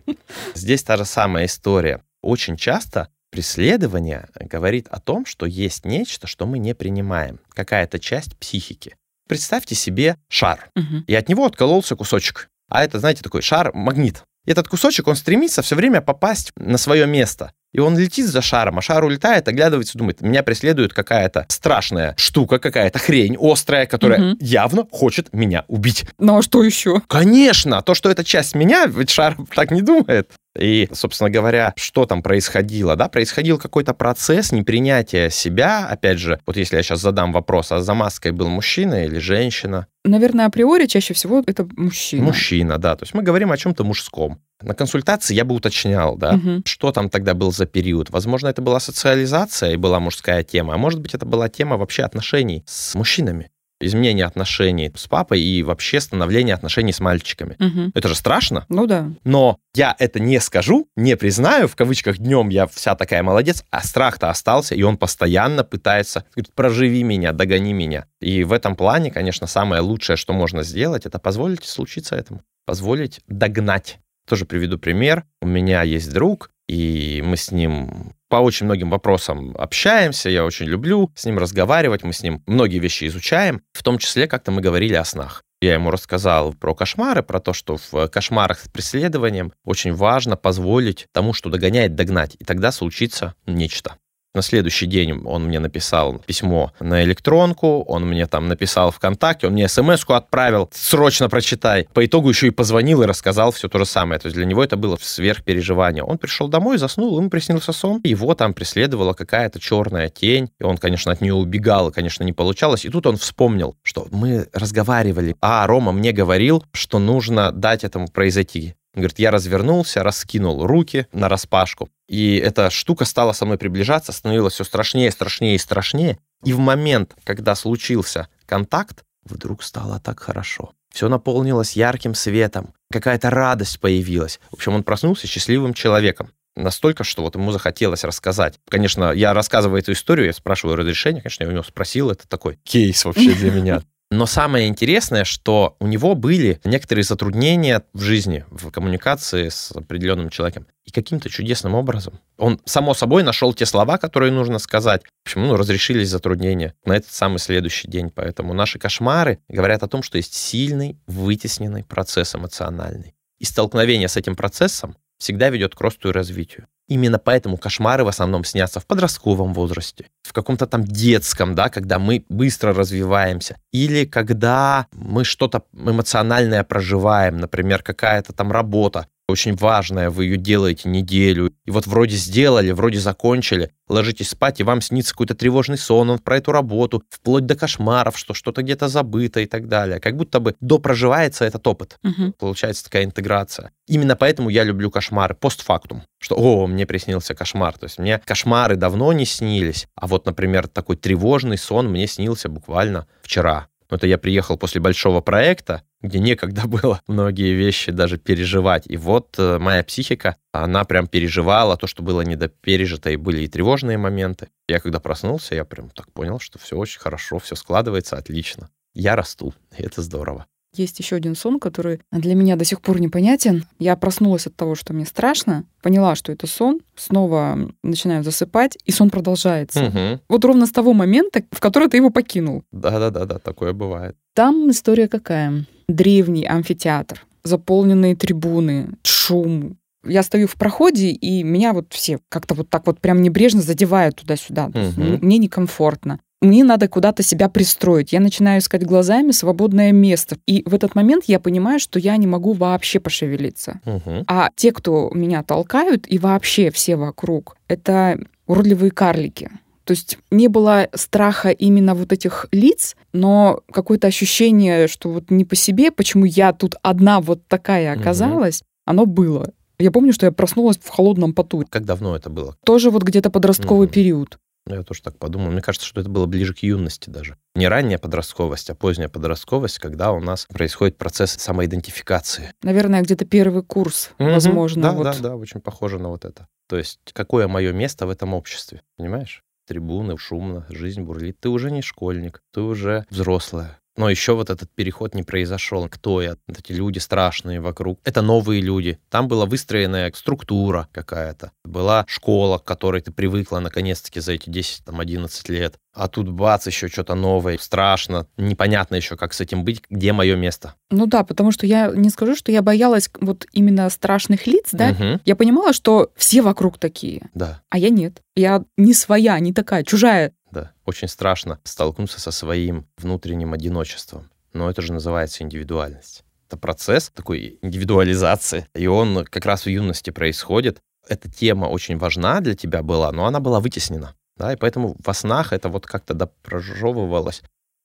Здесь 0.55 0.83
та 0.83 0.97
же 0.97 1.05
самая 1.05 1.47
история. 1.47 2.03
Очень 2.23 2.57
часто 2.57 3.09
преследование 3.31 4.29
говорит 4.41 4.89
о 4.91 5.01
том, 5.01 5.25
что 5.27 5.47
есть 5.47 5.85
нечто, 5.85 6.27
что 6.27 6.47
мы 6.47 6.59
не 6.59 6.75
принимаем, 6.75 7.41
какая-то 7.55 7.99
часть 7.99 8.37
психики. 8.37 8.97
Представьте 9.29 9.75
себе 9.75 10.17
шар, 10.29 10.71
Мгм. 10.75 11.05
и 11.07 11.15
от 11.15 11.29
него 11.29 11.45
откололся 11.47 11.97
кусочек. 11.97 12.49
А 12.71 12.85
это, 12.85 12.99
знаете, 12.99 13.23
такой 13.23 13.43
шар-магнит. 13.43 14.23
Этот 14.47 14.69
кусочек, 14.69 15.07
он 15.09 15.17
стремится 15.17 15.63
все 15.63 15.77
время 15.77 16.01
попасть 16.01 16.53
на 16.57 16.79
свое 16.79 17.07
место. 17.07 17.53
И 17.75 17.81
он 17.81 17.99
летит 17.99 18.27
за 18.27 18.41
шаром, 18.41 18.79
а 18.79 18.83
шар 18.83 19.05
улетает, 19.05 19.47
оглядывается, 19.47 19.99
думает, 19.99 20.23
меня 20.23 20.43
преследует 20.43 20.95
какая-то 20.95 21.45
страшная 21.51 22.15
штука, 22.17 22.59
какая-то 22.59 22.99
хрень 22.99 23.37
острая, 23.39 23.85
которая 23.85 24.19
Мгм. 24.21 24.39
явно 24.41 24.87
хочет 24.91 25.35
меня 25.35 25.67
убить. 25.69 26.07
Ну 26.19 26.39
а 26.39 26.43
что 26.43 26.63
еще? 26.63 27.03
Конечно, 27.09 27.83
то, 27.83 27.95
что 27.95 28.11
это 28.11 28.25
часть 28.25 28.55
меня, 28.55 28.87
ведь 28.87 29.11
шар 29.11 29.37
так 29.55 29.71
не 29.71 29.83
думает. 29.83 30.31
И, 30.59 30.89
собственно 30.93 31.31
говоря, 31.31 31.73
что 31.77 32.05
там 32.06 32.23
происходило? 32.23 32.97
Да, 32.97 33.09
происходил 33.09 33.59
какой-то 33.59 33.95
процесс 33.95 34.50
непринятия 34.53 35.31
себя. 35.31 35.87
Опять 35.87 36.19
же, 36.19 36.41
вот 36.47 36.56
если 36.56 36.77
я 36.77 36.83
сейчас 36.83 37.00
задам 37.00 37.33
вопрос, 37.33 37.71
а 37.73 37.81
за 37.81 37.95
маской 37.95 38.33
был 38.33 38.49
мужчина 38.49 39.05
или 39.05 39.19
женщина? 39.19 39.87
Наверное, 40.05 40.47
априори 40.47 40.87
чаще 40.87 41.15
всего 41.15 41.43
это 41.47 41.69
мужчина. 41.77 42.25
Мужчина, 42.25 42.79
да. 42.79 42.97
То 42.97 43.05
есть 43.05 43.15
мы 43.15 43.23
говорим 43.23 43.53
о 43.53 43.56
чем-то 43.56 43.85
мужском. 43.85 44.41
На 44.61 44.75
консультации 44.75 45.35
я 45.35 45.45
бы 45.45 45.55
уточнял, 45.55 46.17
да, 46.17 46.33
Мгм. 46.33 46.62
что 46.65 46.91
там 46.91 47.11
тогда 47.11 47.35
был 47.35 47.53
за 47.53 47.67
период. 47.67 48.11
Возможно, 48.11 48.49
это 48.49 48.61
была 48.61 48.81
социализация 48.81 49.73
и 49.73 49.77
была 49.77 50.00
мужская 50.00 50.43
тема, 50.43 50.75
а 50.75 50.79
может 50.79 51.00
быть, 51.00 51.15
это 51.15 51.25
была 51.27 51.49
тема 51.49 51.77
вообще 51.77 52.03
отношений 52.03 52.65
с 52.67 52.95
мужчинами. 52.97 53.50
Изменение 53.81 54.25
отношений 54.25 54.91
с 54.95 55.07
папой 55.07 55.41
и 55.41 55.63
вообще 55.63 56.01
становление 56.01 56.55
отношений 56.55 56.93
с 56.93 57.01
мальчиками. 57.01 57.57
Мгм. 57.59 57.93
Это 57.95 58.09
же 58.09 58.15
страшно. 58.15 58.67
Ну 58.69 58.87
да. 58.87 59.11
Но 59.25 59.59
я 59.75 59.95
это 59.99 60.19
не 60.19 60.41
скажу, 60.41 60.89
не 60.97 61.17
признаю, 61.17 61.69
в 61.69 61.77
кавычках, 61.77 62.19
днем 62.19 62.49
я 62.49 62.67
вся 62.67 62.97
такая 62.97 63.23
молодец, 63.23 63.65
а 63.71 63.83
страх-то 63.83 64.31
остался, 64.31 64.75
и 64.75 64.83
он 64.83 64.97
постоянно 64.97 65.63
пытается, 65.63 66.25
говорит, 66.35 66.53
проживи 66.55 67.05
меня, 67.05 67.33
догони 67.33 67.73
меня. 67.73 68.07
И 68.21 68.43
в 68.43 68.53
этом 68.53 68.75
плане, 68.75 69.13
конечно, 69.13 69.47
самое 69.47 69.81
лучшее, 69.81 70.17
что 70.17 70.33
можно 70.33 70.65
сделать, 70.65 71.07
это 71.07 71.21
позволить 71.21 71.65
случиться 71.65 72.17
этому, 72.17 72.43
позволить 72.67 73.21
догнать. 73.29 73.99
Тоже 74.29 74.45
приведу 74.45 74.79
пример. 74.79 75.25
У 75.41 75.47
меня 75.47 75.83
есть 75.83 76.13
друг, 76.13 76.51
и 76.69 77.23
мы 77.25 77.37
с 77.37 77.51
ним 77.51 78.13
по 78.29 78.37
очень 78.37 78.67
многим 78.67 78.91
вопросам 78.91 79.55
общаемся, 79.57 80.29
я 80.29 80.45
очень 80.45 80.67
люблю 80.67 81.11
с 81.15 81.25
ним 81.25 81.39
разговаривать, 81.39 82.03
мы 82.03 82.13
с 82.13 82.23
ним 82.23 82.43
многие 82.47 82.79
вещи 82.79 83.07
изучаем, 83.07 83.63
в 83.73 83.83
том 83.83 83.99
числе 83.99 84.27
как-то 84.27 84.51
мы 84.51 84.61
говорили 84.61 84.95
о 84.95 85.05
снах. 85.05 85.43
Я 85.61 85.75
ему 85.75 85.91
рассказал 85.91 86.55
про 86.55 86.75
кошмары, 86.75 87.23
про 87.23 87.41
то, 87.41 87.53
что 87.53 87.79
в 87.91 88.09
кошмарах 88.09 88.61
с 88.61 88.69
преследованием 88.69 89.53
очень 89.65 89.93
важно 89.93 90.37
позволить 90.37 91.07
тому, 91.13 91.33
что 91.33 91.51
догоняет, 91.51 91.97
догнать, 91.97 92.37
и 92.39 92.45
тогда 92.45 92.71
случится 92.71 93.35
нечто. 93.47 93.97
На 94.38 94.43
следующий 94.43 94.87
день 94.87 95.20
он 95.25 95.46
мне 95.46 95.58
написал 95.58 96.20
письмо 96.25 96.73
на 96.79 97.02
электронку, 97.02 97.82
он 97.82 98.06
мне 98.06 98.25
там 98.29 98.46
написал 98.46 98.93
ВКонтакте, 98.93 99.49
он 99.49 99.55
мне 99.55 99.67
смс-ку 99.67 100.12
отправил, 100.12 100.70
срочно 100.73 101.29
прочитай. 101.29 101.88
По 101.93 102.06
итогу 102.06 102.29
еще 102.29 102.46
и 102.46 102.50
позвонил 102.50 103.02
и 103.02 103.06
рассказал 103.06 103.50
все 103.50 103.69
то 103.69 103.79
же 103.79 103.85
самое. 103.85 104.20
То 104.20 104.26
есть 104.26 104.37
для 104.37 104.46
него 104.46 104.62
это 104.62 104.76
было 104.76 104.96
сверхпереживание. 105.00 106.04
Он 106.04 106.18
пришел 106.18 106.47
домой, 106.47 106.78
заснул, 106.78 107.18
ему 107.18 107.30
приснился 107.30 107.73
сон, 107.73 108.00
его 108.04 108.33
там 108.37 108.54
преследовала 108.54 109.12
какая-то 109.12 109.59
черная 109.59 110.09
тень, 110.09 110.50
и 110.61 110.62
он, 110.62 110.78
конечно, 110.78 111.11
от 111.11 111.21
нее 111.21 111.35
убегал, 111.35 111.88
и, 111.88 111.92
конечно, 111.92 112.23
не 112.23 112.33
получалось. 112.33 112.85
И 112.85 112.90
тут 112.90 113.09
он 113.09 113.16
вспомнил, 113.16 113.75
что 113.83 114.07
мы 114.12 114.47
разговаривали, 114.52 115.35
а 115.40 115.66
Рома 115.66 115.90
мне 115.90 116.12
говорил, 116.12 116.62
что 116.71 117.00
нужно 117.00 117.50
дать 117.50 117.83
этому 117.83 118.07
произойти. 118.07 118.76
Говорит, 118.99 119.21
я 119.21 119.31
развернулся, 119.31 120.02
раскинул 120.02 120.67
руки 120.67 121.07
на 121.12 121.28
распашку, 121.28 121.88
и 122.09 122.37
эта 122.37 122.69
штука 122.69 123.05
стала 123.05 123.33
со 123.33 123.45
мной 123.45 123.57
приближаться, 123.57 124.11
становилась 124.11 124.55
все 124.55 124.64
страшнее, 124.64 125.12
страшнее 125.12 125.55
и 125.55 125.59
страшнее. 125.59 126.19
И 126.45 126.52
в 126.52 126.59
момент, 126.59 127.14
когда 127.23 127.55
случился 127.55 128.28
контакт, 128.45 129.05
вдруг 129.25 129.62
стало 129.62 130.00
так 130.00 130.19
хорошо. 130.19 130.73
Все 130.93 131.09
наполнилось 131.09 131.75
ярким 131.75 132.14
светом, 132.14 132.75
какая-то 132.90 133.31
радость 133.31 133.78
появилась. 133.78 134.40
В 134.50 134.55
общем, 134.55 134.75
он 134.75 134.83
проснулся 134.83 135.28
счастливым 135.28 135.75
человеком. 135.75 136.33
Настолько, 136.57 137.05
что 137.05 137.23
вот 137.23 137.37
ему 137.37 137.52
захотелось 137.52 138.02
рассказать. 138.02 138.59
Конечно, 138.69 139.12
я 139.12 139.33
рассказываю 139.33 139.81
эту 139.81 139.93
историю, 139.93 140.26
я 140.26 140.33
спрашиваю 140.33 140.76
разрешение, 140.76 141.23
конечно, 141.23 141.45
я 141.45 141.50
у 141.50 141.52
него 141.52 141.62
спросил, 141.62 142.11
это 142.11 142.26
такой 142.26 142.59
кейс 142.64 143.05
вообще 143.05 143.33
для 143.35 143.52
меня. 143.52 143.83
Но 144.11 144.25
самое 144.25 144.69
интересное, 144.69 145.25
что 145.25 145.77
у 145.81 145.87
него 145.87 146.15
были 146.15 146.61
некоторые 146.65 147.05
затруднения 147.05 147.85
в 147.93 148.00
жизни, 148.00 148.47
в 148.50 148.71
коммуникации 148.71 149.50
с 149.50 149.71
определенным 149.73 150.31
человеком. 150.31 150.67
И 150.87 150.91
каким-то 150.91 151.29
чудесным 151.29 151.75
образом 151.75 152.19
он, 152.38 152.59
само 152.65 152.95
собой, 152.95 153.23
нашел 153.23 153.53
те 153.53 153.67
слова, 153.67 153.99
которые 153.99 154.33
нужно 154.33 154.59
сказать. 154.59 155.03
В 155.03 155.29
общем, 155.29 155.47
ну, 155.47 155.57
разрешились 155.57 156.09
затруднения 156.09 156.75
на 156.87 156.97
этот 156.97 157.11
самый 157.11 157.38
следующий 157.38 157.87
день. 157.88 158.11
Поэтому 158.11 158.55
наши 158.55 158.79
кошмары 158.79 159.41
говорят 159.49 159.83
о 159.83 159.88
том, 159.88 160.03
что 160.03 160.17
есть 160.17 160.33
сильный, 160.33 160.99
вытесненный 161.07 161.85
процесс 161.85 162.35
эмоциональный. 162.35 163.15
И 163.38 163.45
столкновение 163.45 164.09
с 164.09 164.17
этим 164.17 164.37
процессом 164.37 164.97
всегда 165.19 165.50
ведет 165.50 165.75
к 165.75 165.81
росту 165.83 166.09
и 166.09 166.12
развитию. 166.12 166.67
Именно 166.88 167.18
поэтому 167.18 167.59
кошмары 167.59 168.02
в 168.02 168.09
основном 168.09 168.45
снятся 168.45 168.80
в 168.80 168.87
подростковом 168.87 169.52
возрасте, 169.52 170.07
в 170.23 170.33
каком-то 170.33 170.66
там 170.66 170.85
детском, 170.85 171.54
да, 171.54 171.68
когда 171.68 171.99
мы 171.99 172.25
быстро 172.30 172.73
развиваемся, 172.73 173.57
или 173.73 174.07
когда 174.07 174.87
мы 174.92 175.25
что-то 175.25 175.64
эмоциональное 175.75 176.64
проживаем, 176.64 177.37
например, 177.37 177.83
какая-то 177.83 178.33
там 178.33 178.50
работа, 178.50 179.07
очень 179.28 179.54
важная, 179.54 180.08
вы 180.08 180.25
ее 180.25 180.37
делаете 180.38 180.88
неделю, 180.88 181.52
и 181.66 181.70
вот 181.70 181.87
вроде 181.87 182.16
сделали, 182.16 182.70
вроде 182.70 182.99
закончили, 182.99 183.70
ложитесь 183.87 184.30
спать, 184.30 184.58
и 184.58 184.62
вам 184.64 184.80
снится 184.80 185.12
какой-то 185.12 185.35
тревожный 185.35 185.76
сон 185.76 186.08
он 186.11 186.18
про 186.18 186.38
эту 186.38 186.50
работу, 186.50 187.02
вплоть 187.11 187.44
до 187.44 187.54
кошмаров, 187.54 188.18
что 188.18 188.32
что-то 188.32 188.62
где-то 188.62 188.88
забыто 188.88 189.40
и 189.40 189.47
так 189.47 189.68
далее. 189.68 190.00
Как 190.00 190.16
будто 190.16 190.40
бы 190.40 190.54
допроживается 190.61 191.44
этот 191.44 191.66
опыт. 191.66 191.99
Мгм. 192.02 192.32
Получается 192.38 192.85
такая 192.85 193.04
интеграция. 193.04 193.70
Именно 193.87 194.16
поэтому 194.16 194.49
я 194.49 194.64
люблю 194.64 194.90
кошмары 194.90 195.35
постфактум. 195.35 196.02
Что, 196.18 196.37
о, 196.37 196.66
мне 196.66 196.87
приснился 196.87 197.35
кошмар. 197.35 197.76
То 197.76 197.85
есть 197.85 197.99
мне 197.99 198.20
кошмары 198.25 198.76
давно 198.76 199.12
не 199.12 199.26
снились, 199.26 199.88
а 199.94 200.06
вот, 200.06 200.25
например, 200.25 200.68
такой 200.68 200.97
тревожный 200.97 201.58
сон 201.58 201.88
мне 201.90 202.06
снился 202.06 202.49
буквально 202.49 203.06
вчера. 203.23 203.68
Но 203.90 203.97
это 203.97 204.06
я 204.06 204.18
приехал 204.18 204.56
после 204.56 204.80
большого 204.80 205.20
проекта, 205.20 205.82
где 206.02 206.19
некогда 206.19 206.67
было 206.67 207.00
многие 207.07 207.55
вещи 207.55 207.93
даже 207.93 208.19
переживать. 208.19 208.85
И 208.87 208.97
вот 208.97 209.35
э, 209.38 209.59
моя 209.59 209.83
психика, 209.85 210.37
она 210.52 210.85
прям 210.85 211.07
переживала 211.07 211.76
то, 211.76 211.87
что 211.87 212.02
было 212.02 212.23
недопережито, 212.23 213.11
и 213.11 213.17
были 213.17 213.43
и 213.43 213.49
тревожные 213.49 213.99
моменты. 213.99 214.49
Я 214.69 214.81
когда 214.81 215.00
проснулся, 215.00 215.55
я 215.55 215.64
прям 215.64 215.90
так 215.90 216.12
понял, 216.12 216.38
что 216.38 216.59
все 216.59 216.76
очень 216.76 217.00
хорошо, 217.00 217.38
все 217.38 217.57
складывается 217.57 218.17
отлично. 218.17 218.71
Я 218.95 219.17
расту, 219.17 219.55
и 219.76 219.83
это 219.83 220.02
здорово. 220.02 220.47
Есть 220.75 220.99
еще 220.99 221.17
один 221.17 221.35
сон, 221.35 221.59
который 221.59 222.00
для 222.12 222.35
меня 222.35 222.57
до 222.57 222.64
сих 222.64 222.83
пор 222.83 223.00
непонятен. 223.00 223.64
Я 223.78 223.97
проснулась 223.97 224.47
от 224.47 224.55
того, 224.55 224.75
что 224.75 224.93
мне 224.93 225.07
страшно, 225.07 225.64
поняла, 225.83 226.14
что 226.14 226.31
это 226.31 226.47
сон, 226.47 226.81
снова 226.95 227.59
начинаю 227.83 228.23
засыпать, 228.23 228.76
и 228.85 228.93
сон 228.93 229.09
продолжается. 229.09 229.85
Мгм. 229.85 230.21
Вот 230.28 230.45
ровно 230.45 230.67
с 230.67 230.71
того 230.71 230.93
момента, 230.93 231.43
в 231.50 231.61
который 231.61 231.88
ты 231.88 231.97
его 231.97 232.11
покинул. 232.11 232.64
Да-да-да, 232.71 233.38
такое 233.38 233.73
бывает. 233.73 234.17
Там 234.35 234.71
история 234.71 235.09
какая? 235.09 235.64
Древний 235.88 236.45
амфитеатр, 236.47 237.25
заполненные 237.45 238.14
трибуны, 238.14 238.90
шум. 239.02 239.76
Я 240.07 240.23
стою 240.23 240.47
в 240.47 240.54
проходе, 240.54 241.09
и 241.11 241.42
меня 241.42 241.73
вот 241.73 241.87
все 241.90 242.18
как-то 242.28 242.54
вот 242.54 242.68
так 242.71 242.87
вот 242.87 243.00
прям 243.00 243.21
небрежно 243.23 243.61
задевают 243.62 244.16
туда-сюда. 244.16 244.71
М- 244.75 245.18
Мне 245.23 245.38
некомфортно. 245.38 246.21
Мне 246.40 246.62
надо 246.62 246.87
куда-то 246.87 247.25
себя 247.25 247.49
пристроить. 247.49 248.12
Я 248.12 248.21
начинаю 248.21 248.61
искать 248.61 248.85
глазами 248.87 249.33
свободное 249.33 249.90
место. 249.90 250.37
И 250.47 250.62
в 250.66 250.75
этот 250.75 250.95
момент 250.95 251.25
я 251.26 251.40
понимаю, 251.40 251.80
что 251.80 251.99
я 251.99 252.16
не 252.16 252.28
могу 252.28 252.52
вообще 252.52 253.00
пошевелиться. 253.00 253.80
Мгм. 253.85 254.23
А 254.28 254.50
те, 254.54 254.71
кто 254.71 255.11
меня 255.12 255.42
толкают, 255.42 256.04
и 256.07 256.16
вообще 256.18 256.71
все 256.71 256.95
вокруг, 256.95 257.57
это 257.66 258.21
уродливые 258.47 258.92
карлики. 258.92 259.50
То 259.88 259.92
есть 259.92 260.18
не 260.30 260.49
было 260.49 260.90
страха 260.95 261.49
именно 261.49 261.95
вот 261.95 262.12
этих 262.12 262.45
лиц, 262.52 262.95
но 263.14 263.62
какое-то 263.73 264.07
ощущение, 264.07 264.87
что 264.87 265.09
вот 265.09 265.30
не 265.30 265.47
по 265.47 265.57
себе, 265.57 265.90
почему 265.90 266.26
я 266.26 266.52
тут 266.52 266.75
одна 266.83 267.23
вот 267.23 267.40
такая 267.49 267.99
оказалась, 267.99 268.62
оно 268.85 269.07
было. 269.07 269.50
Я 269.78 269.90
помню, 269.90 270.12
что 270.12 270.26
я 270.26 270.33
проснулась 270.33 270.76
в 270.76 270.87
холодном 270.90 271.33
поту. 271.33 271.64
Как 271.71 271.87
давно 271.87 272.14
это 272.14 272.28
было? 272.28 272.54
Тоже 272.66 272.90
вот 272.90 273.02
где-то 273.02 273.30
подростковый 273.30 273.87
Мгм. 273.87 273.95
период. 273.95 274.38
Ну, 274.66 274.75
Я 274.75 274.83
тоже 274.83 275.00
так 275.00 275.16
подумал. 275.16 275.50
Мне 275.50 275.62
кажется, 275.62 275.87
что 275.88 276.02
это 276.02 276.11
было 276.11 276.26
ближе 276.26 276.52
к 276.52 276.59
юности 276.59 277.09
даже. 277.09 277.38
Не 277.54 277.66
ранняя 277.66 277.97
подростковость, 277.97 278.68
а 278.68 278.75
поздняя 278.75 279.09
подростковость, 279.09 279.78
когда 279.78 280.12
у 280.12 280.21
нас 280.21 280.45
происходит 280.52 280.99
процесс 280.99 281.30
самоидентификации. 281.33 282.52
Наверное, 282.62 283.00
где-то 283.00 283.25
первый 283.25 283.62
курс, 283.62 284.11
Мгм. 284.18 284.33
возможно. 284.33 284.83
Да, 284.83 284.92
вот. 284.92 285.04
да, 285.04 285.14
да, 285.18 285.37
очень 285.37 285.62
похоже 285.62 285.99
на 285.99 286.11
вот 286.11 286.26
это. 286.26 286.47
То 286.68 286.76
есть, 286.76 286.99
какое 287.14 287.49
мое 287.49 287.73
место 287.73 288.07
в 288.07 288.11
этом 288.11 288.35
обществе, 288.35 288.83
понимаешь? 288.99 289.42
Трибуны, 289.69 290.17
шумно, 290.17 290.65
жизнь 290.71 291.03
бурлит. 291.03 291.41
Ты 291.41 291.51
уже 291.51 291.71
не 291.71 291.83
школьник, 291.83 292.43
ты 292.53 292.63
уже 292.63 293.05
взрослая. 293.11 293.79
Но 293.99 294.09
еще 294.09 294.35
вот 294.35 294.49
этот 294.49 294.71
переход 294.71 295.14
не 295.14 295.25
произошел. 295.25 295.88
Кто 295.88 296.23
я? 296.23 296.37
Вот 296.47 296.59
эти 296.59 296.71
люди 296.73 296.99
страшные 297.00 297.61
вокруг. 297.61 297.99
Это 298.05 298.23
новые 298.23 298.61
люди. 298.62 298.99
Там 299.11 299.26
была 299.26 299.45
выстроенная 299.45 300.12
структура 300.14 300.88
какая-то. 300.93 301.50
Была 301.64 302.05
школа, 302.07 302.59
к 302.59 302.64
которой 302.64 303.00
ты 303.02 303.11
привыкла 303.11 303.59
наконец-таки 303.59 304.21
за 304.21 304.33
эти 304.33 304.49
10-11 304.49 305.52
лет. 305.52 305.75
А 305.93 306.07
тут 306.07 306.28
бац, 306.28 306.64
еще 306.69 306.87
что-то 306.87 307.17
новое. 307.17 307.59
Страшно. 307.61 308.28
Непонятно 308.37 308.95
еще, 308.95 309.17
как 309.17 309.35
с 309.35 309.40
этим 309.40 309.64
быть. 309.64 309.83
Где 309.90 310.12
мое 310.12 310.37
место? 310.37 310.75
Ну 310.90 311.07
да, 311.07 311.25
потому 311.25 311.50
что 311.50 311.67
я 311.67 311.90
не 311.93 312.09
скажу, 312.11 312.37
что 312.37 312.52
я 312.52 312.62
боялась 312.62 313.11
вот 313.21 313.47
именно 313.52 313.90
страшных 313.90 314.47
лиц, 314.47 314.69
да. 314.71 314.90
Мгм. 314.90 315.21
Я 315.25 315.35
понимала, 315.35 315.73
что 315.73 316.12
все 316.14 316.40
вокруг 316.40 316.78
такие, 316.78 317.31
Да. 317.35 317.62
а 317.69 317.78
я 317.78 317.88
нет. 317.90 318.23
Я 318.37 318.62
не 318.76 318.95
своя, 318.95 319.40
не 319.40 319.52
такая, 319.52 319.83
чужая. 319.83 320.33
Да, 320.50 320.73
очень 320.85 321.09
страшно 321.09 321.61
столкнуться 321.64 322.21
со 322.21 322.31
своим 322.31 322.87
внутренним 322.97 323.52
одиночеством. 323.52 324.31
Но 324.52 324.71
это 324.71 324.83
же 324.83 324.93
называется 324.93 325.43
индивидуальность. 325.43 326.25
Это 326.49 326.57
процесс 326.57 327.11
такой 327.11 327.59
индивидуализации, 327.61 328.67
и 328.75 328.87
он 328.87 329.25
как 329.26 329.45
раз 329.45 329.64
в 329.64 329.69
юности 329.69 330.11
происходит. 330.11 330.81
Эта 331.07 331.31
тема 331.31 331.67
очень 331.67 331.99
важна 331.99 332.40
для 332.40 332.55
тебя 332.55 332.83
была, 332.83 333.12
но 333.12 333.26
она 333.26 333.40
была 333.40 333.61
вытеснена. 333.61 334.14
Да, 334.37 334.52
и 334.52 334.57
поэтому 334.57 334.97
во 335.05 335.14
снах 335.14 335.52
это 335.52 335.69
вот 335.69 335.87
как-то 335.87 336.14
допрожевывалось. 336.14 337.43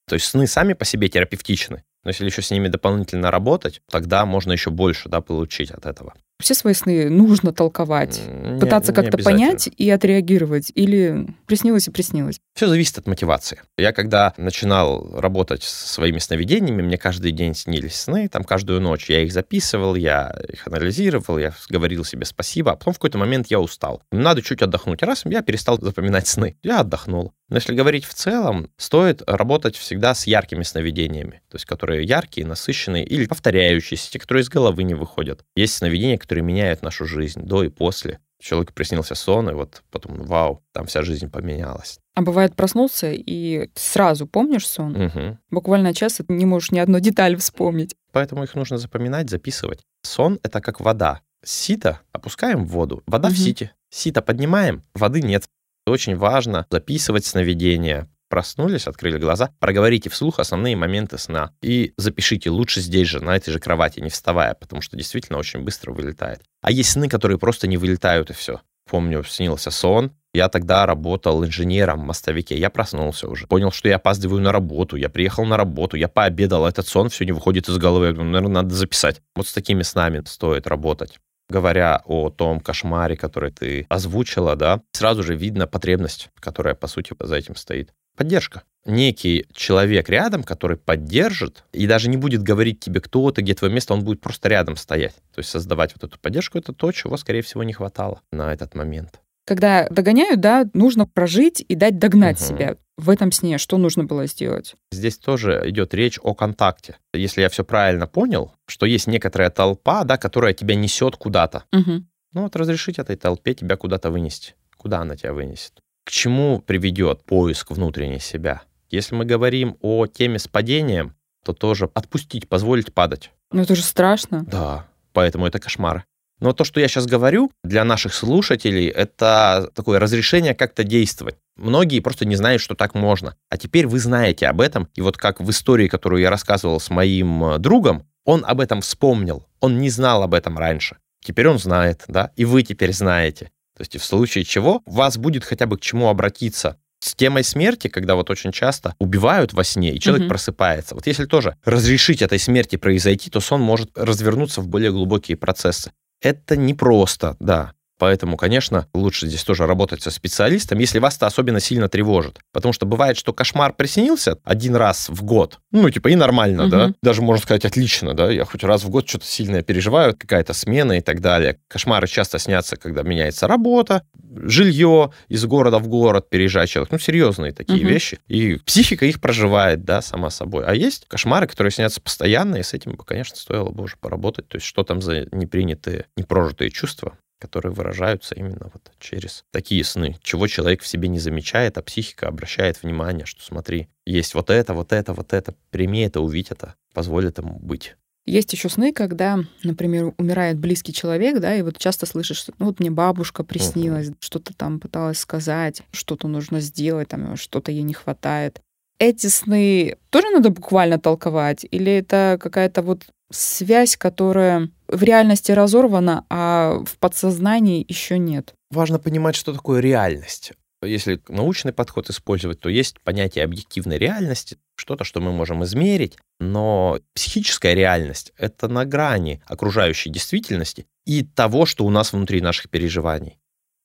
То 0.08 0.16
есть 0.16 0.28
сны 0.28 0.48
сами 0.48 0.74
по 0.74 0.86
себе 0.86 1.10
терапевтичны. 1.10 1.84
Но 2.04 2.10
если 2.10 2.26
еще 2.26 2.42
с 2.42 2.52
ними 2.52 2.68
дополнительно 2.68 3.32
работать, 3.32 3.82
тогда 3.90 4.26
можно 4.26 4.52
еще 4.52 4.70
больше 4.70 5.10
да, 5.10 5.22
получить 5.22 5.72
от 5.72 5.86
этого. 5.86 6.14
Все 6.40 6.54
свои 6.56 6.74
сны 6.74 7.10
нужно 7.10 7.54
толковать, 7.54 8.20
не- 8.28 8.60
пытаться 8.60 8.92
не 8.92 8.96
как-то 8.96 9.18
понять 9.18 9.70
и 9.78 9.90
отреагировать. 9.90 10.72
Или 10.76 11.28
приснилось 11.46 11.88
и 11.88 11.92
приснилось. 11.92 12.40
Все 12.56 12.68
зависит 12.68 12.98
от 12.98 13.08
мотивации. 13.08 13.62
Я 13.78 13.94
когда 13.94 14.34
начинал 14.38 15.20
работать 15.20 15.64
со 15.64 15.88
своими 15.88 16.18
сновидениями, 16.20 16.82
мне 16.82 16.98
каждый 16.98 17.32
день 17.32 17.56
снились 17.56 17.96
сны, 17.96 18.28
там 18.28 18.44
каждую 18.44 18.82
ночь 18.82 19.10
я 19.10 19.22
их 19.22 19.32
записывал, 19.32 19.96
я 19.96 20.36
их 20.52 20.68
анализировал, 20.68 21.38
я 21.38 21.54
говорил 21.70 22.04
себе 22.04 22.26
спасибо, 22.26 22.72
а 22.74 22.76
потом 22.76 22.94
в 22.94 22.98
какой-то 22.98 23.18
момент 23.18 23.48
я 23.48 23.60
устал. 23.60 24.02
Надо 24.12 24.42
чуть 24.42 24.62
отдохнуть. 24.62 25.02
Раз, 25.04 25.24
я 25.26 25.42
перестал 25.42 25.80
запоминать 25.80 26.28
сны. 26.28 26.58
Я 26.62 26.82
отдохнул. 26.82 27.34
Но 27.54 27.58
если 27.58 27.76
говорить 27.76 28.04
в 28.06 28.16
целом, 28.16 28.72
стоит 28.78 29.22
работать 29.28 29.76
всегда 29.76 30.16
с 30.16 30.26
яркими 30.26 30.64
сновидениями, 30.64 31.44
то 31.50 31.56
есть 31.58 31.66
которые 31.66 32.04
яркие, 32.04 32.48
насыщенные 32.48 33.06
или 33.06 33.28
повторяющиеся, 33.28 34.10
те, 34.10 34.18
которые 34.18 34.42
из 34.42 34.50
головы 34.50 34.82
не 34.82 34.96
выходят. 34.96 35.46
Есть 35.56 35.76
сновидения, 35.76 36.18
которые 36.18 36.44
меняют 36.44 36.82
нашу 36.82 37.06
жизнь 37.06 37.42
до 37.42 37.64
и 37.64 37.70
после. 37.70 38.18
Человеку 38.42 38.74
приснился 38.74 39.14
сон, 39.14 39.52
и 39.52 39.54
вот 39.54 39.84
потом, 39.92 40.24
вау, 40.26 40.64
там 40.72 40.88
вся 40.88 41.04
жизнь 41.04 41.30
поменялась. 41.30 42.00
А 42.16 42.24
бывает, 42.24 42.56
проснулся 42.56 43.12
и 43.14 43.70
сразу 43.76 44.26
помнишь 44.26 44.68
сон? 44.68 44.94
Мгм. 44.94 45.38
Буквально 45.52 45.94
час 45.94 46.22
и 46.22 46.24
ты 46.24 46.34
не 46.34 46.48
можешь 46.48 46.72
ни 46.72 46.80
одну 46.80 47.00
деталь 47.00 47.36
вспомнить. 47.36 47.94
Поэтому 48.12 48.44
их 48.46 48.56
нужно 48.56 48.80
запоминать, 48.80 49.30
записывать. 49.30 49.82
Сон— 50.02 50.40
это 50.44 50.60
как 50.60 50.80
вода. 50.80 51.22
Сито 51.46 52.00
опускаем 52.14 52.66
в 52.66 52.70
воду, 52.70 53.04
вода 53.06 53.30
в 53.30 53.34
Мгм. 53.34 53.38
сите. 53.38 53.72
Сито 53.92 54.24
поднимаем, 54.24 54.82
воды 54.96 55.22
нет. 55.22 55.44
Очень 55.86 56.16
важно 56.16 56.66
записывать 56.70 57.26
сновидения. 57.26 58.10
Проснулись, 58.30 58.88
открыли 58.88 59.20
глаза, 59.20 59.52
проговорите 59.60 60.10
вслух 60.10 60.40
основные 60.40 60.76
моменты 60.76 61.18
сна. 61.18 61.52
И 61.62 61.94
запишите 61.98 62.50
лучше 62.50 62.82
здесь 62.82 63.08
же, 63.08 63.20
на 63.20 63.36
этой 63.36 63.52
же 63.52 63.60
кровати, 63.60 64.00
не 64.00 64.10
вставая, 64.10 64.56
потому 64.56 64.82
что 64.82 64.98
действительно 64.98 65.38
очень 65.38 65.60
быстро 65.60 65.92
вылетает. 65.92 66.42
А 66.62 66.72
есть 66.72 66.92
сны, 66.92 67.10
которые 67.10 67.38
просто 67.38 67.68
не 67.68 67.78
вылетают, 67.78 68.30
и 68.30 68.34
все. 68.34 68.62
Помню, 68.90 69.24
снился 69.24 69.72
сон, 69.72 70.12
я 70.34 70.50
тогда 70.50 70.88
работал 70.88 71.46
инженером 71.46 72.02
в 72.02 72.06
мостовике. 72.06 72.58
Я 72.58 72.72
проснулся 72.72 73.28
уже. 73.28 73.46
Понял, 73.46 73.72
что 73.72 73.88
я 73.88 73.98
опаздываю 73.98 74.42
на 74.42 74.52
работу. 74.52 74.96
Я 74.96 75.10
приехал 75.10 75.46
на 75.46 75.58
работу, 75.58 75.96
я 75.96 76.08
пообедал. 76.08 76.66
Этот 76.66 76.88
сон 76.88 77.10
все 77.10 77.24
не 77.24 77.32
выходит 77.32 77.70
из 77.70 77.78
головы. 77.78 78.08
Я 78.08 78.12
думаю, 78.14 78.32
наверное, 78.32 78.64
надо 78.64 78.74
записать. 78.74 79.22
Вот 79.36 79.48
с 79.48 79.54
такими 79.54 79.84
снами 79.84 80.24
стоит 80.26 80.66
работать. 80.66 81.20
Говоря 81.50 82.02
о 82.06 82.30
том 82.30 82.60
кошмаре, 82.60 83.16
который 83.18 83.52
ты 83.52 83.86
озвучила, 83.90 84.56
да, 84.56 84.82
сразу 84.92 85.24
же 85.24 85.36
видно 85.36 85.68
потребность, 85.68 86.30
которая, 86.40 86.74
по 86.76 86.88
сути, 86.88 87.14
за 87.20 87.36
этим 87.36 87.56
стоит. 87.56 87.94
Поддержка. 88.16 88.64
Некий 88.86 89.46
человек 89.54 90.10
рядом, 90.10 90.44
который 90.44 90.78
поддержит 90.78 91.64
и 91.72 91.88
даже 91.88 92.10
не 92.10 92.18
будет 92.18 92.44
говорить 92.44 92.80
тебе, 92.80 93.00
кто 93.02 93.32
ты, 93.32 93.42
где 93.42 93.54
твое 93.54 93.74
место, 93.74 93.94
он 93.94 94.04
будет 94.04 94.20
просто 94.22 94.50
рядом 94.50 94.76
стоять. 94.76 95.16
То 95.34 95.40
есть 95.40 95.50
создавать 95.50 95.94
вот 95.96 96.04
эту 96.04 96.20
поддержку, 96.20 96.58
это 96.58 96.74
то, 96.74 96.92
чего, 96.92 97.16
скорее 97.18 97.42
всего, 97.42 97.64
не 97.64 97.74
хватало 97.74 98.22
на 98.32 98.54
этот 98.54 98.76
момент. 98.76 99.20
Когда 99.46 99.88
догоняют, 99.90 100.40
да, 100.42 100.66
нужно 100.74 101.06
прожить 101.06 101.64
и 101.68 101.76
дать 101.76 101.98
догнать 101.98 102.40
Мгм. 102.40 102.48
себя. 102.48 102.78
В 103.04 103.10
этом 103.10 103.34
сне 103.34 103.58
что 103.58 103.78
нужно 103.78 104.06
было 104.06 104.28
сделать? 104.28 104.76
Здесь 104.94 105.18
тоже 105.18 105.62
идет 105.66 105.94
речь 105.94 106.18
о 106.24 106.34
контакте. 106.34 106.96
Если 107.14 107.42
я 107.42 107.50
все 107.50 107.66
правильно 107.66 108.08
понял, 108.08 108.54
что 108.66 108.86
есть 108.86 109.08
некоторая 109.08 109.50
толпа, 109.50 110.06
да, 110.06 110.16
которая 110.16 110.54
тебя 110.54 110.76
несет 110.76 111.18
куда-то. 111.18 111.66
Мгм. 111.74 112.08
Ну 112.32 112.44
вот 112.44 112.56
разрешить 112.56 113.00
этой 113.00 113.18
толпе 113.18 113.56
тебя 113.56 113.76
куда-то 113.76 114.10
вынести. 114.10 114.56
Куда 114.78 115.02
она 115.02 115.18
тебя 115.18 115.34
вынесет? 115.34 115.82
К 116.06 116.12
чему 116.12 116.60
приведет 116.62 117.26
поиск 117.26 117.72
внутренней 117.72 118.22
себя? 118.22 118.62
Если 118.90 119.16
мы 119.16 119.26
говорим 119.26 119.76
о 119.82 120.08
теме 120.08 120.40
с 120.40 120.48
падением, 120.48 121.14
то 121.44 121.52
тоже 121.52 121.90
отпустить, 121.94 122.48
позволить 122.48 122.94
падать. 122.94 123.32
Ну 123.52 123.64
это 123.64 123.76
же 123.76 123.82
страшно. 123.82 124.46
Да, 124.50 124.88
поэтому 125.12 125.46
это 125.46 125.60
кошмары. 125.60 126.06
Но 126.40 126.54
то, 126.54 126.64
что 126.64 126.80
я 126.80 126.88
сейчас 126.88 127.06
говорю, 127.06 127.52
для 127.66 127.84
наших 127.84 128.14
слушателей, 128.14 128.88
это 128.88 129.70
такое 129.76 130.00
разрешение 130.00 130.56
как-то 130.56 130.86
действовать. 130.86 131.36
Многие 131.56 132.00
просто 132.00 132.26
не 132.26 132.36
знают, 132.36 132.62
что 132.62 132.76
так 132.76 132.96
можно. 132.96 133.36
А 133.50 133.58
теперь 133.58 133.88
вы 133.88 134.00
знаете 134.00 134.48
об 134.48 134.62
этом. 134.62 134.90
И 134.96 135.02
вот 135.02 135.18
как 135.18 135.40
в 135.40 135.50
истории, 135.50 135.88
которую 135.88 136.22
я 136.22 136.30
рассказывал 136.30 136.80
с 136.80 136.90
моим 136.90 137.44
э, 137.44 137.58
другом, 137.60 138.08
он 138.26 138.44
об 138.46 138.60
этом 138.60 138.82
вспомнил. 138.82 139.46
Он 139.60 139.80
не 139.80 139.90
знал 139.90 140.24
об 140.24 140.34
этом 140.34 140.58
раньше. 140.58 140.98
Теперь 141.24 141.48
он 141.48 141.60
знает, 141.60 142.04
да, 142.08 142.32
и 142.36 142.46
вы 142.46 142.64
теперь 142.64 142.94
знаете. 142.94 143.52
То 143.78 143.82
есть 143.82 143.98
в 143.98 144.04
случае 144.04 144.44
чего 144.44 144.82
у 144.86 144.92
вас 144.92 145.18
будет 145.18 145.44
хотя 145.44 145.66
бы 145.66 145.78
к 145.78 145.82
чему 145.82 146.10
обратиться. 146.10 146.78
С 147.00 147.16
темой 147.16 147.44
смерти, 147.44 147.90
когда 147.90 148.16
вот 148.16 148.30
очень 148.30 148.52
часто 148.52 148.96
убивают 148.98 149.52
во 149.52 149.66
сне, 149.66 149.94
и 149.94 150.00
человек 150.00 150.24
угу. 150.24 150.30
просыпается. 150.30 150.96
Вот 150.96 151.06
если 151.06 151.26
тоже 151.26 151.58
разрешить 151.66 152.22
этой 152.22 152.40
смерти 152.40 152.78
произойти, 152.78 153.30
то 153.30 153.42
сон 153.42 153.62
может 153.62 153.98
развернуться 153.98 154.62
в 154.62 154.70
более 154.70 154.92
глубокие 154.92 155.36
процессы. 155.36 155.92
Это 156.22 156.56
непросто, 156.56 157.36
да. 157.42 157.74
Поэтому, 158.04 158.36
конечно, 158.36 158.86
лучше 158.94 159.28
здесь 159.28 159.46
тоже 159.46 159.66
работать 159.66 160.02
со 160.02 160.12
специалистом, 160.12 160.78
если 160.78 161.00
вас 161.00 161.16
это 161.16 161.26
особенно 161.26 161.62
сильно 161.62 161.88
тревожит. 161.88 162.42
Потому 162.52 162.74
что 162.74 162.86
бывает, 162.86 163.16
что 163.16 163.32
кошмар 163.32 163.72
приснился 163.72 164.40
один 164.44 164.76
раз 164.76 165.08
в 165.08 165.24
год. 165.24 165.60
Ну, 165.72 165.90
типа, 165.90 166.10
и 166.10 166.16
нормально, 166.16 166.64
угу. 166.64 166.72
да. 166.72 166.94
Даже 167.02 167.22
можно 167.22 167.42
сказать, 167.42 167.64
отлично, 167.64 168.14
да. 168.14 168.30
Я 168.30 168.44
хоть 168.44 168.66
раз 168.66 168.84
в 168.84 168.90
год 168.90 169.08
что-то 169.08 169.26
сильное 169.26 169.62
переживаю, 169.62 170.18
какая-то 170.18 170.52
смена 170.52 170.98
и 170.98 171.00
так 171.00 171.22
далее. 171.22 171.60
Кошмары 171.70 172.08
часто 172.08 172.40
снятся, 172.40 172.76
когда 172.76 173.04
меняется 173.04 173.48
работа, 173.48 174.04
жилье 174.36 175.12
из 175.30 175.46
города 175.46 175.80
в 175.80 175.88
город 175.88 176.30
переезжает 176.30 176.68
человек. 176.68 176.92
Ну, 176.92 177.00
серьезные 177.00 177.54
такие 177.54 177.86
угу. 177.86 177.88
вещи. 177.88 178.20
И 178.28 178.56
психика 178.66 179.06
их 179.06 179.22
проживает, 179.22 179.86
да, 179.86 180.02
сама 180.02 180.30
собой. 180.30 180.66
А 180.66 180.76
есть 180.76 181.06
кошмары, 181.08 181.48
которые 181.48 181.72
снятся 181.72 182.02
постоянно, 182.02 182.58
и 182.58 182.64
с 182.64 182.74
этим 182.74 182.98
бы, 182.98 183.06
конечно, 183.06 183.38
стоило 183.38 183.70
бы 183.70 183.86
уже 183.86 183.96
поработать. 183.96 184.50
То 184.50 184.58
есть, 184.58 184.68
что 184.68 184.84
там 184.84 185.02
за 185.02 185.26
непринятые, 185.32 186.08
непрожитые 186.18 186.70
чувства 186.70 187.18
которые 187.44 187.74
выражаются 187.74 188.36
именно 188.36 188.72
вот 188.72 188.92
через 189.00 189.44
такие 189.52 189.84
сны, 189.84 190.18
чего 190.24 190.48
человек 190.48 190.82
в 190.82 190.88
себе 190.88 191.10
не 191.10 191.20
замечает, 191.20 191.78
а 191.78 191.82
психика 191.82 192.30
обращает 192.30 192.82
внимание, 192.82 193.26
что 193.26 193.44
смотри, 193.44 193.90
есть 194.06 194.34
вот 194.34 194.50
это, 194.50 194.74
вот 194.74 194.94
это, 194.94 195.14
вот 195.14 195.34
это, 195.34 195.54
прими 195.70 196.00
это, 196.02 196.22
увидь 196.22 196.52
это, 196.52 196.76
позволит 196.94 197.38
ему 197.38 197.60
быть. 197.60 197.96
Есть 198.26 198.54
еще 198.54 198.70
сны, 198.70 198.94
когда, 198.94 199.40
например, 199.64 200.14
умирает 200.18 200.58
близкий 200.58 200.94
человек, 200.94 201.42
да, 201.42 201.54
и 201.54 201.62
вот 201.62 201.78
часто 201.78 202.06
слышишь, 202.06 202.38
что 202.38 202.54
ну 202.58 202.68
вот 202.68 202.80
мне 202.80 202.90
бабушка 202.90 203.44
приснилась, 203.44 204.08
uh-huh. 204.08 204.18
что-то 204.22 204.54
там 204.54 204.80
пыталась 204.80 205.20
сказать, 205.20 205.82
что-то 205.92 206.30
нужно 206.30 206.62
сделать, 206.62 207.10
там 207.10 207.36
что-то 207.36 207.74
ей 207.74 207.84
не 207.84 207.94
хватает. 207.94 208.62
Эти 209.00 209.28
сны 209.28 209.98
тоже 210.10 210.30
надо 210.30 210.50
буквально 210.50 211.00
толковать, 211.00 211.66
или 211.70 211.92
это 211.92 212.38
какая-то 212.42 212.82
вот 212.82 213.04
связь, 213.32 213.98
которая 213.98 214.70
в 214.88 215.04
реальности 215.04 215.52
разорвана, 215.52 216.26
а 216.30 216.84
в 216.86 216.98
подсознании 217.00 217.86
еще 217.88 218.18
нет. 218.18 218.54
Важно 218.72 219.00
понимать, 219.00 219.36
что 219.36 219.54
такое 219.54 219.82
реальность. 219.82 220.54
Если 220.84 221.22
научный 221.30 221.72
подход 221.72 222.10
использовать, 222.10 222.60
то 222.60 222.70
есть 222.70 223.00
понятие 223.02 223.46
объективной 223.46 223.98
реальности, 223.98 224.58
что-то, 224.76 225.04
что 225.04 225.22
мы 225.22 225.32
можем 225.32 225.64
измерить, 225.64 226.18
но 226.40 227.00
психическая 227.14 227.74
реальность— 227.74 228.34
это 228.38 228.68
на 228.68 228.86
грани 228.86 229.42
окружающей 229.46 230.10
действительности 230.10 230.86
и 231.06 231.24
того, 231.24 231.66
что 231.66 231.86
у 231.86 231.90
нас 231.90 232.12
внутри 232.12 232.42
наших 232.42 232.70
переживаний. 232.70 233.40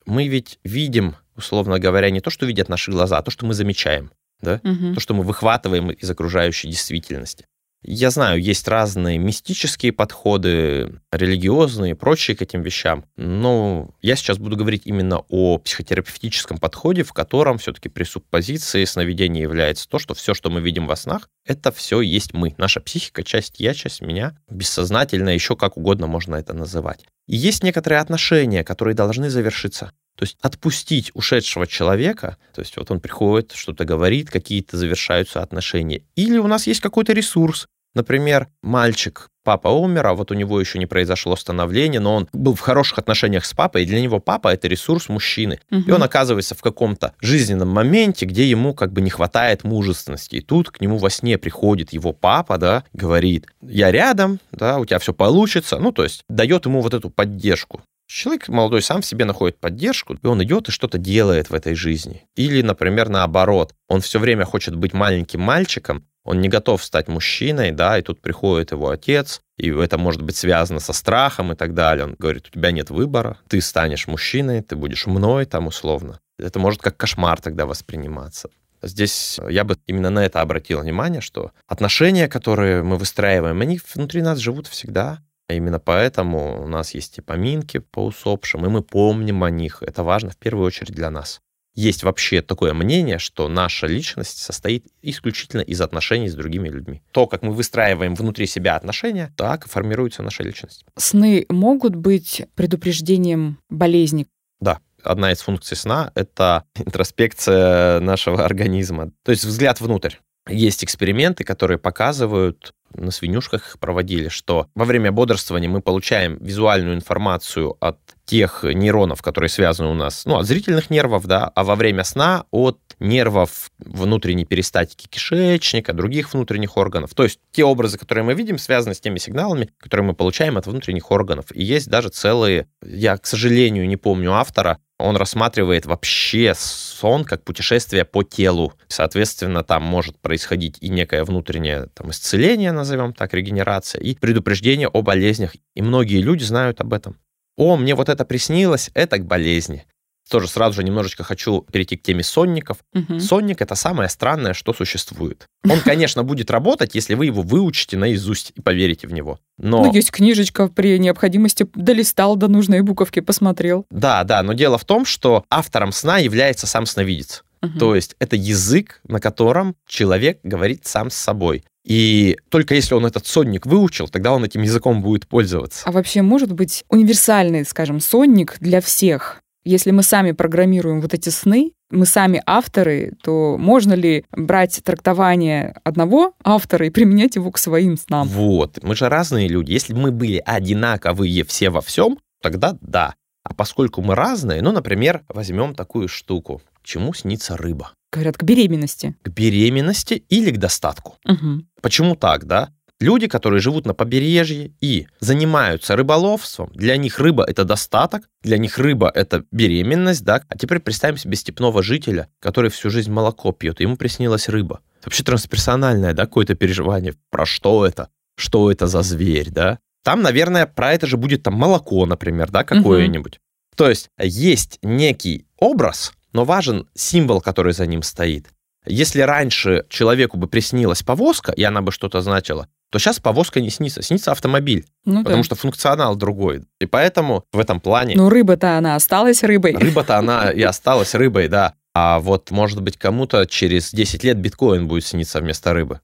Мы 0.06 0.26
ведь 0.26 0.58
видим, 0.64 1.16
условно 1.36 1.78
говоря, 1.78 2.10
не 2.10 2.20
то, 2.20 2.30
что 2.30 2.46
видят 2.46 2.68
наши 2.68 2.90
глаза, 2.90 3.18
а 3.18 3.22
то, 3.22 3.30
что 3.30 3.46
мы 3.46 3.54
замечаем, 3.54 4.10
да? 4.40 4.60
угу. 4.62 4.94
то, 4.94 5.00
что 5.00 5.14
мы 5.14 5.22
выхватываем 5.22 5.90
из 5.90 6.10
окружающей 6.10 6.68
действительности. 6.68 7.46
Я 7.82 8.10
знаю, 8.10 8.42
есть 8.42 8.66
разные 8.66 9.18
мистические 9.18 9.92
подходы, 9.92 11.00
религиозные 11.12 11.92
и 11.92 11.94
прочие 11.94 12.36
к 12.36 12.42
этим 12.42 12.60
вещам, 12.60 13.04
но 13.16 13.94
я 14.02 14.16
сейчас 14.16 14.38
буду 14.38 14.56
говорить 14.56 14.82
именно 14.84 15.22
о 15.28 15.58
психотерапевтическом 15.58 16.58
подходе, 16.58 17.04
в 17.04 17.12
котором 17.12 17.58
все-таки 17.58 17.88
пресуппозицией 17.88 18.84
сновидения 18.84 19.42
является 19.42 19.88
то, 19.88 20.00
что 20.00 20.14
все, 20.14 20.34
что 20.34 20.50
мы 20.50 20.60
видим 20.60 20.88
во 20.88 20.96
снах, 20.96 21.28
это 21.46 21.70
все 21.70 22.00
есть 22.00 22.34
мы. 22.34 22.54
Наша 22.58 22.80
психика, 22.80 23.22
часть 23.22 23.60
я, 23.60 23.74
часть 23.74 24.00
меня, 24.00 24.36
бессознательно, 24.50 25.28
еще 25.28 25.54
как 25.54 25.76
угодно 25.76 26.08
можно 26.08 26.34
это 26.34 26.54
называть. 26.54 27.04
И 27.28 27.36
есть 27.36 27.62
некоторые 27.62 28.00
отношения, 28.00 28.64
которые 28.64 28.96
должны 28.96 29.30
завершиться. 29.30 29.92
То 30.18 30.24
есть 30.24 30.36
отпустить 30.42 31.12
ушедшего 31.14 31.68
человека, 31.68 32.38
то 32.52 32.60
есть 32.60 32.76
вот 32.76 32.90
он 32.90 32.98
приходит, 32.98 33.52
что-то 33.52 33.84
говорит, 33.84 34.30
какие-то 34.30 34.76
завершаются 34.76 35.42
отношения. 35.42 36.02
Или 36.16 36.38
у 36.38 36.48
нас 36.48 36.66
есть 36.66 36.80
какой-то 36.80 37.12
ресурс. 37.12 37.68
Например, 37.94 38.48
мальчик, 38.60 39.28
папа 39.44 39.68
умер, 39.68 40.08
а 40.08 40.14
вот 40.14 40.32
у 40.32 40.34
него 40.34 40.58
еще 40.58 40.80
не 40.80 40.86
произошло 40.86 41.36
становление, 41.36 42.00
но 42.00 42.16
он 42.16 42.28
был 42.32 42.56
в 42.56 42.60
хороших 42.60 42.98
отношениях 42.98 43.44
с 43.44 43.54
папой, 43.54 43.84
и 43.84 43.86
для 43.86 44.00
него 44.00 44.18
папа— 44.18 44.48
это 44.52 44.66
ресурс 44.66 45.08
мужчины. 45.08 45.60
Угу. 45.70 45.82
И 45.86 45.90
он 45.92 46.02
оказывается 46.02 46.56
в 46.56 46.62
каком-то 46.62 47.14
жизненном 47.20 47.68
моменте, 47.68 48.26
где 48.26 48.44
ему 48.44 48.74
как 48.74 48.92
бы 48.92 49.00
не 49.00 49.10
хватает 49.10 49.62
мужественности. 49.62 50.36
И 50.36 50.40
тут 50.40 50.70
к 50.70 50.80
нему 50.80 50.98
во 50.98 51.10
сне 51.10 51.38
приходит 51.38 51.92
его 51.92 52.12
папа, 52.12 52.58
да, 52.58 52.82
говорит, 52.92 53.46
я 53.62 53.92
рядом, 53.92 54.40
да, 54.50 54.78
у 54.78 54.84
тебя 54.84 54.98
все 54.98 55.14
получится. 55.14 55.78
Ну, 55.78 55.92
то 55.92 56.02
есть 56.02 56.24
дает 56.28 56.66
ему 56.66 56.80
вот 56.80 56.92
эту 56.92 57.08
поддержку. 57.08 57.82
Человек 58.08 58.48
молодой 58.48 58.80
сам 58.80 59.02
в 59.02 59.06
себе 59.06 59.26
находит 59.26 59.60
поддержку, 59.60 60.14
и 60.14 60.26
он 60.26 60.42
идет 60.42 60.68
и 60.68 60.72
что-то 60.72 60.96
делает 60.96 61.50
в 61.50 61.54
этой 61.54 61.74
жизни. 61.74 62.24
Или, 62.36 62.62
например, 62.62 63.10
наоборот, 63.10 63.74
он 63.86 64.00
все 64.00 64.18
время 64.18 64.46
хочет 64.46 64.74
быть 64.74 64.94
маленьким 64.94 65.42
мальчиком, 65.42 66.06
он 66.24 66.40
не 66.40 66.48
готов 66.48 66.82
стать 66.82 67.08
мужчиной, 67.08 67.70
да, 67.70 67.98
и 67.98 68.02
тут 68.02 68.20
приходит 68.20 68.72
его 68.72 68.88
отец, 68.88 69.42
и 69.58 69.70
это 69.70 69.98
может 69.98 70.22
быть 70.22 70.36
связано 70.36 70.80
со 70.80 70.94
страхом 70.94 71.52
и 71.52 71.54
так 71.54 71.74
далее. 71.74 72.06
Он 72.06 72.16
говорит, 72.18 72.48
у 72.48 72.50
тебя 72.50 72.70
нет 72.70 72.88
выбора, 72.90 73.38
ты 73.46 73.60
станешь 73.60 74.06
мужчиной, 74.06 74.62
ты 74.62 74.74
будешь 74.74 75.06
мной 75.06 75.44
там 75.44 75.66
условно. 75.66 76.18
Это 76.38 76.58
может 76.58 76.80
как 76.80 76.96
кошмар 76.96 77.40
тогда 77.40 77.66
восприниматься. 77.66 78.48
Здесь 78.82 79.38
я 79.50 79.64
бы 79.64 79.76
именно 79.86 80.10
на 80.10 80.24
это 80.24 80.40
обратил 80.40 80.80
внимание, 80.80 81.20
что 81.20 81.52
отношения, 81.66 82.28
которые 82.28 82.82
мы 82.82 82.96
выстраиваем, 82.96 83.60
они 83.60 83.80
внутри 83.94 84.22
нас 84.22 84.38
живут 84.38 84.66
всегда, 84.66 85.20
именно 85.54 85.78
поэтому 85.78 86.62
у 86.62 86.68
нас 86.68 86.94
есть 86.94 87.18
и 87.18 87.22
поминки 87.22 87.78
по 87.78 88.06
усопшим, 88.06 88.66
и 88.66 88.68
мы 88.68 88.82
помним 88.82 89.44
о 89.44 89.50
них. 89.50 89.82
Это 89.82 90.02
важно 90.02 90.30
в 90.30 90.36
первую 90.36 90.66
очередь 90.66 90.94
для 90.94 91.10
нас. 91.10 91.40
Есть 91.74 92.02
вообще 92.02 92.42
такое 92.42 92.74
мнение, 92.74 93.18
что 93.18 93.48
наша 93.48 93.86
личность 93.86 94.38
состоит 94.38 94.86
исключительно 95.00 95.60
из 95.60 95.80
отношений 95.80 96.28
с 96.28 96.34
другими 96.34 96.68
людьми. 96.68 97.02
То, 97.12 97.28
как 97.28 97.42
мы 97.42 97.52
выстраиваем 97.52 98.16
внутри 98.16 98.46
себя 98.46 98.74
отношения, 98.74 99.32
так 99.36 99.66
и 99.66 99.68
формируется 99.68 100.24
наша 100.24 100.42
личность. 100.42 100.84
Сны 100.96 101.46
могут 101.48 101.94
быть 101.94 102.42
предупреждением 102.56 103.58
болезни? 103.70 104.26
Да, 104.60 104.80
одна 105.04 105.30
из 105.30 105.40
функций 105.40 105.76
сна— 105.76 106.10
это 106.16 106.64
интроспекция 106.74 108.00
нашего 108.00 108.44
организма, 108.44 109.12
то 109.22 109.30
есть 109.30 109.44
взгляд 109.44 109.80
внутрь. 109.80 110.16
Есть 110.48 110.82
эксперименты, 110.82 111.44
которые 111.44 111.78
показывают, 111.78 112.72
на 112.94 113.10
свинюшках 113.10 113.68
их 113.68 113.78
проводили, 113.78 114.28
что 114.28 114.66
во 114.74 114.84
время 114.84 115.12
бодрствования 115.12 115.68
мы 115.68 115.80
получаем 115.80 116.36
визуальную 116.40 116.94
информацию 116.94 117.76
от 117.80 117.98
тех 118.24 118.62
нейронов, 118.62 119.22
которые 119.22 119.48
связаны 119.48 119.88
у 119.88 119.94
нас, 119.94 120.26
ну, 120.26 120.36
от 120.36 120.46
зрительных 120.46 120.90
нервов, 120.90 121.26
да, 121.26 121.50
а 121.54 121.64
во 121.64 121.76
время 121.76 122.04
сна 122.04 122.44
от 122.50 122.78
нервов 123.00 123.70
внутренней 123.78 124.44
перистатики 124.44 125.06
кишечника, 125.08 125.92
других 125.92 126.34
внутренних 126.34 126.76
органов. 126.76 127.14
То 127.14 127.24
есть 127.24 127.40
те 127.52 127.64
образы, 127.64 127.96
которые 127.96 128.24
мы 128.24 128.34
видим, 128.34 128.58
связаны 128.58 128.94
с 128.94 129.00
теми 129.00 129.18
сигналами, 129.18 129.70
которые 129.78 130.06
мы 130.06 130.14
получаем 130.14 130.58
от 130.58 130.66
внутренних 130.66 131.10
органов. 131.10 131.46
И 131.54 131.62
есть 131.62 131.88
даже 131.88 132.10
целые, 132.10 132.68
я, 132.82 133.16
к 133.16 133.26
сожалению, 133.26 133.88
не 133.88 133.96
помню 133.96 134.34
автора, 134.34 134.78
он 134.98 135.16
рассматривает 135.16 135.86
вообще 135.86 136.54
сон 136.56 137.24
как 137.24 137.44
путешествие 137.44 138.04
по 138.04 138.22
телу. 138.22 138.72
Соответственно, 138.88 139.62
там 139.62 139.82
может 139.82 140.18
происходить 140.18 140.78
и 140.80 140.88
некое 140.88 141.24
внутреннее 141.24 141.88
там, 141.94 142.10
исцеление, 142.10 142.72
назовем 142.72 143.12
так, 143.12 143.32
регенерация, 143.34 144.00
и 144.00 144.14
предупреждение 144.14 144.88
о 144.88 145.02
болезнях. 145.02 145.54
И 145.74 145.82
многие 145.82 146.20
люди 146.20 146.42
знают 146.42 146.80
об 146.80 146.92
этом. 146.92 147.16
О, 147.56 147.76
мне 147.76 147.94
вот 147.94 148.08
это 148.08 148.24
приснилось, 148.24 148.90
это 148.94 149.18
к 149.18 149.26
болезни 149.26 149.86
тоже 150.28 150.48
сразу 150.48 150.76
же 150.76 150.84
немножечко 150.84 151.24
хочу 151.24 151.62
перейти 151.72 151.96
к 151.96 152.02
теме 152.02 152.22
сонников. 152.22 152.78
Угу. 152.94 153.20
Сонник— 153.20 153.60
это 153.62 153.74
самое 153.74 154.08
странное, 154.08 154.54
что 154.54 154.72
существует. 154.72 155.46
Он, 155.68 155.80
конечно, 155.80 156.22
будет 156.22 156.50
работать, 156.50 156.94
если 156.94 157.14
вы 157.14 157.26
его 157.26 157.42
выучите 157.42 157.96
наизусть 157.96 158.52
и 158.54 158.60
поверите 158.60 159.06
в 159.06 159.12
него. 159.12 159.38
Но... 159.58 159.84
Ну, 159.84 159.92
есть 159.92 160.10
книжечка, 160.10 160.68
при 160.68 160.98
необходимости 160.98 161.66
долистал 161.74 162.36
до 162.36 162.48
нужной 162.48 162.82
буковки, 162.82 163.20
посмотрел. 163.20 163.86
Да, 163.90 164.24
да, 164.24 164.42
но 164.42 164.52
дело 164.52 164.78
в 164.78 164.84
том, 164.84 165.04
что 165.04 165.44
автором 165.50 165.92
сна 165.92 166.18
является 166.18 166.66
сам 166.66 166.86
сновидец. 166.86 167.42
Угу. 167.62 167.78
То 167.78 167.94
есть 167.94 168.14
это 168.18 168.36
язык, 168.36 169.00
на 169.08 169.20
котором 169.20 169.74
человек 169.86 170.38
говорит 170.42 170.86
сам 170.86 171.10
с 171.10 171.14
собой. 171.14 171.64
И 171.84 172.36
только 172.50 172.74
если 172.74 172.94
он 172.94 173.06
этот 173.06 173.26
сонник 173.26 173.64
выучил, 173.64 174.08
тогда 174.08 174.32
он 174.32 174.44
этим 174.44 174.62
языком 174.62 175.00
будет 175.00 175.26
пользоваться. 175.26 175.82
А 175.86 175.90
вообще 175.90 176.22
может 176.22 176.52
быть 176.52 176.84
универсальный, 176.88 177.64
скажем, 177.64 178.00
сонник 178.00 178.56
для 178.60 178.80
всех? 178.80 179.40
Если 179.64 179.90
мы 179.90 180.02
сами 180.02 180.32
программируем 180.32 181.00
вот 181.00 181.14
эти 181.14 181.28
сны, 181.28 181.72
мы 181.90 182.06
сами 182.06 182.42
авторы, 182.46 183.14
то 183.22 183.56
можно 183.58 183.94
ли 183.94 184.24
брать 184.30 184.80
трактование 184.84 185.76
одного 185.84 186.34
автора 186.44 186.86
и 186.86 186.90
применять 186.90 187.36
его 187.36 187.50
к 187.50 187.58
своим 187.58 187.96
снам? 187.96 188.28
Вот. 188.28 188.82
Мы 188.82 188.94
же 188.94 189.08
разные 189.08 189.48
люди. 189.48 189.72
Если 189.72 189.94
бы 189.94 190.00
мы 190.00 190.12
были 190.12 190.42
одинаковые 190.44 191.44
все 191.44 191.70
во 191.70 191.80
всем, 191.80 192.18
тогда 192.42 192.76
да. 192.80 193.14
А 193.42 193.54
поскольку 193.54 194.02
мы 194.02 194.14
разные, 194.14 194.60
ну, 194.60 194.72
например, 194.72 195.22
возьмем 195.28 195.74
такую 195.74 196.08
штуку. 196.08 196.60
Чему 196.82 197.14
снится 197.14 197.56
рыба? 197.56 197.92
Говорят, 198.12 198.36
к 198.36 198.42
беременности. 198.42 199.16
К 199.22 199.28
беременности 199.28 200.24
или 200.28 200.50
к 200.50 200.58
достатку. 200.58 201.16
Угу. 201.24 201.62
Почему 201.82 202.16
так, 202.16 202.46
да? 202.46 202.70
Люди, 203.00 203.28
которые 203.28 203.60
живут 203.60 203.86
на 203.86 203.94
побережье 203.94 204.72
и 204.80 205.06
занимаются 205.20 205.94
рыболовством, 205.94 206.70
для 206.74 206.96
них 206.96 207.20
рыба– 207.20 207.44
это 207.48 207.64
достаток, 207.64 208.28
для 208.42 208.58
них 208.58 208.76
рыба– 208.76 209.10
это 209.14 209.44
беременность, 209.52 210.24
да? 210.24 210.42
А 210.48 210.58
теперь 210.58 210.80
представим 210.80 211.16
себе 211.16 211.36
степного 211.36 211.82
жителя, 211.82 212.28
который 212.40 212.70
всю 212.70 212.90
жизнь 212.90 213.12
молоко 213.12 213.52
пьет, 213.52 213.80
ему 213.80 213.96
приснилась 213.96 214.48
рыба. 214.48 214.80
Вообще 215.04 215.22
трансперсональное, 215.22 216.12
да, 216.12 216.24
какое-то 216.24 216.56
переживание. 216.56 217.14
Про 217.30 217.46
что 217.46 217.86
это? 217.86 218.08
Что 218.36 218.70
это 218.70 218.88
за 218.88 219.02
зверь, 219.02 219.50
да? 219.50 219.78
Там, 220.02 220.22
наверное, 220.22 220.66
про 220.66 220.92
это 220.92 221.06
же 221.06 221.16
будет 221.16 221.44
там 221.44 221.54
молоко, 221.54 222.04
например, 222.04 222.50
да, 222.50 222.64
какое-нибудь. 222.64 223.36
Угу. 223.36 223.76
То 223.76 223.88
есть 223.88 224.10
есть 224.18 224.80
некий 224.82 225.46
образ, 225.56 226.12
но 226.32 226.44
важен 226.44 226.88
символ, 226.94 227.40
который 227.40 227.72
за 227.72 227.86
ним 227.86 228.02
стоит. 228.02 228.48
Если 228.86 229.20
раньше 229.20 229.84
человеку 229.88 230.36
бы 230.36 230.48
приснилась 230.48 231.02
повозка, 231.02 231.52
и 231.52 231.62
она 231.62 231.80
бы 231.82 231.92
что-то 231.92 232.20
значила, 232.22 232.68
то 232.90 232.98
сейчас 232.98 233.20
повозка 233.20 233.60
не 233.60 233.70
снится, 233.70 234.02
снится 234.02 234.32
автомобиль, 234.32 234.86
ну, 235.04 235.22
потому 235.22 235.42
да. 235.42 235.44
что 235.44 235.54
функционал 235.56 236.16
другой. 236.16 236.64
И 236.80 236.86
поэтому 236.86 237.44
в 237.52 237.58
этом 237.58 237.80
плане... 237.80 238.14
Ну, 238.16 238.28
рыба-то 238.28 238.78
она 238.78 238.94
осталась 238.94 239.42
рыбой. 239.42 239.74
Рыба-то 239.74 240.16
она 240.16 240.50
и 240.52 240.62
осталась 240.62 241.14
рыбой, 241.14 241.48
да. 241.48 241.74
А 241.94 242.20
вот, 242.20 242.50
может 242.50 242.80
быть, 242.80 242.96
кому-то 242.96 243.46
через 243.46 243.92
10 243.92 244.24
лет 244.24 244.38
биткоин 244.38 244.88
будет 244.88 245.04
сниться 245.04 245.40
вместо 245.40 245.72
рыбы. 245.72 246.00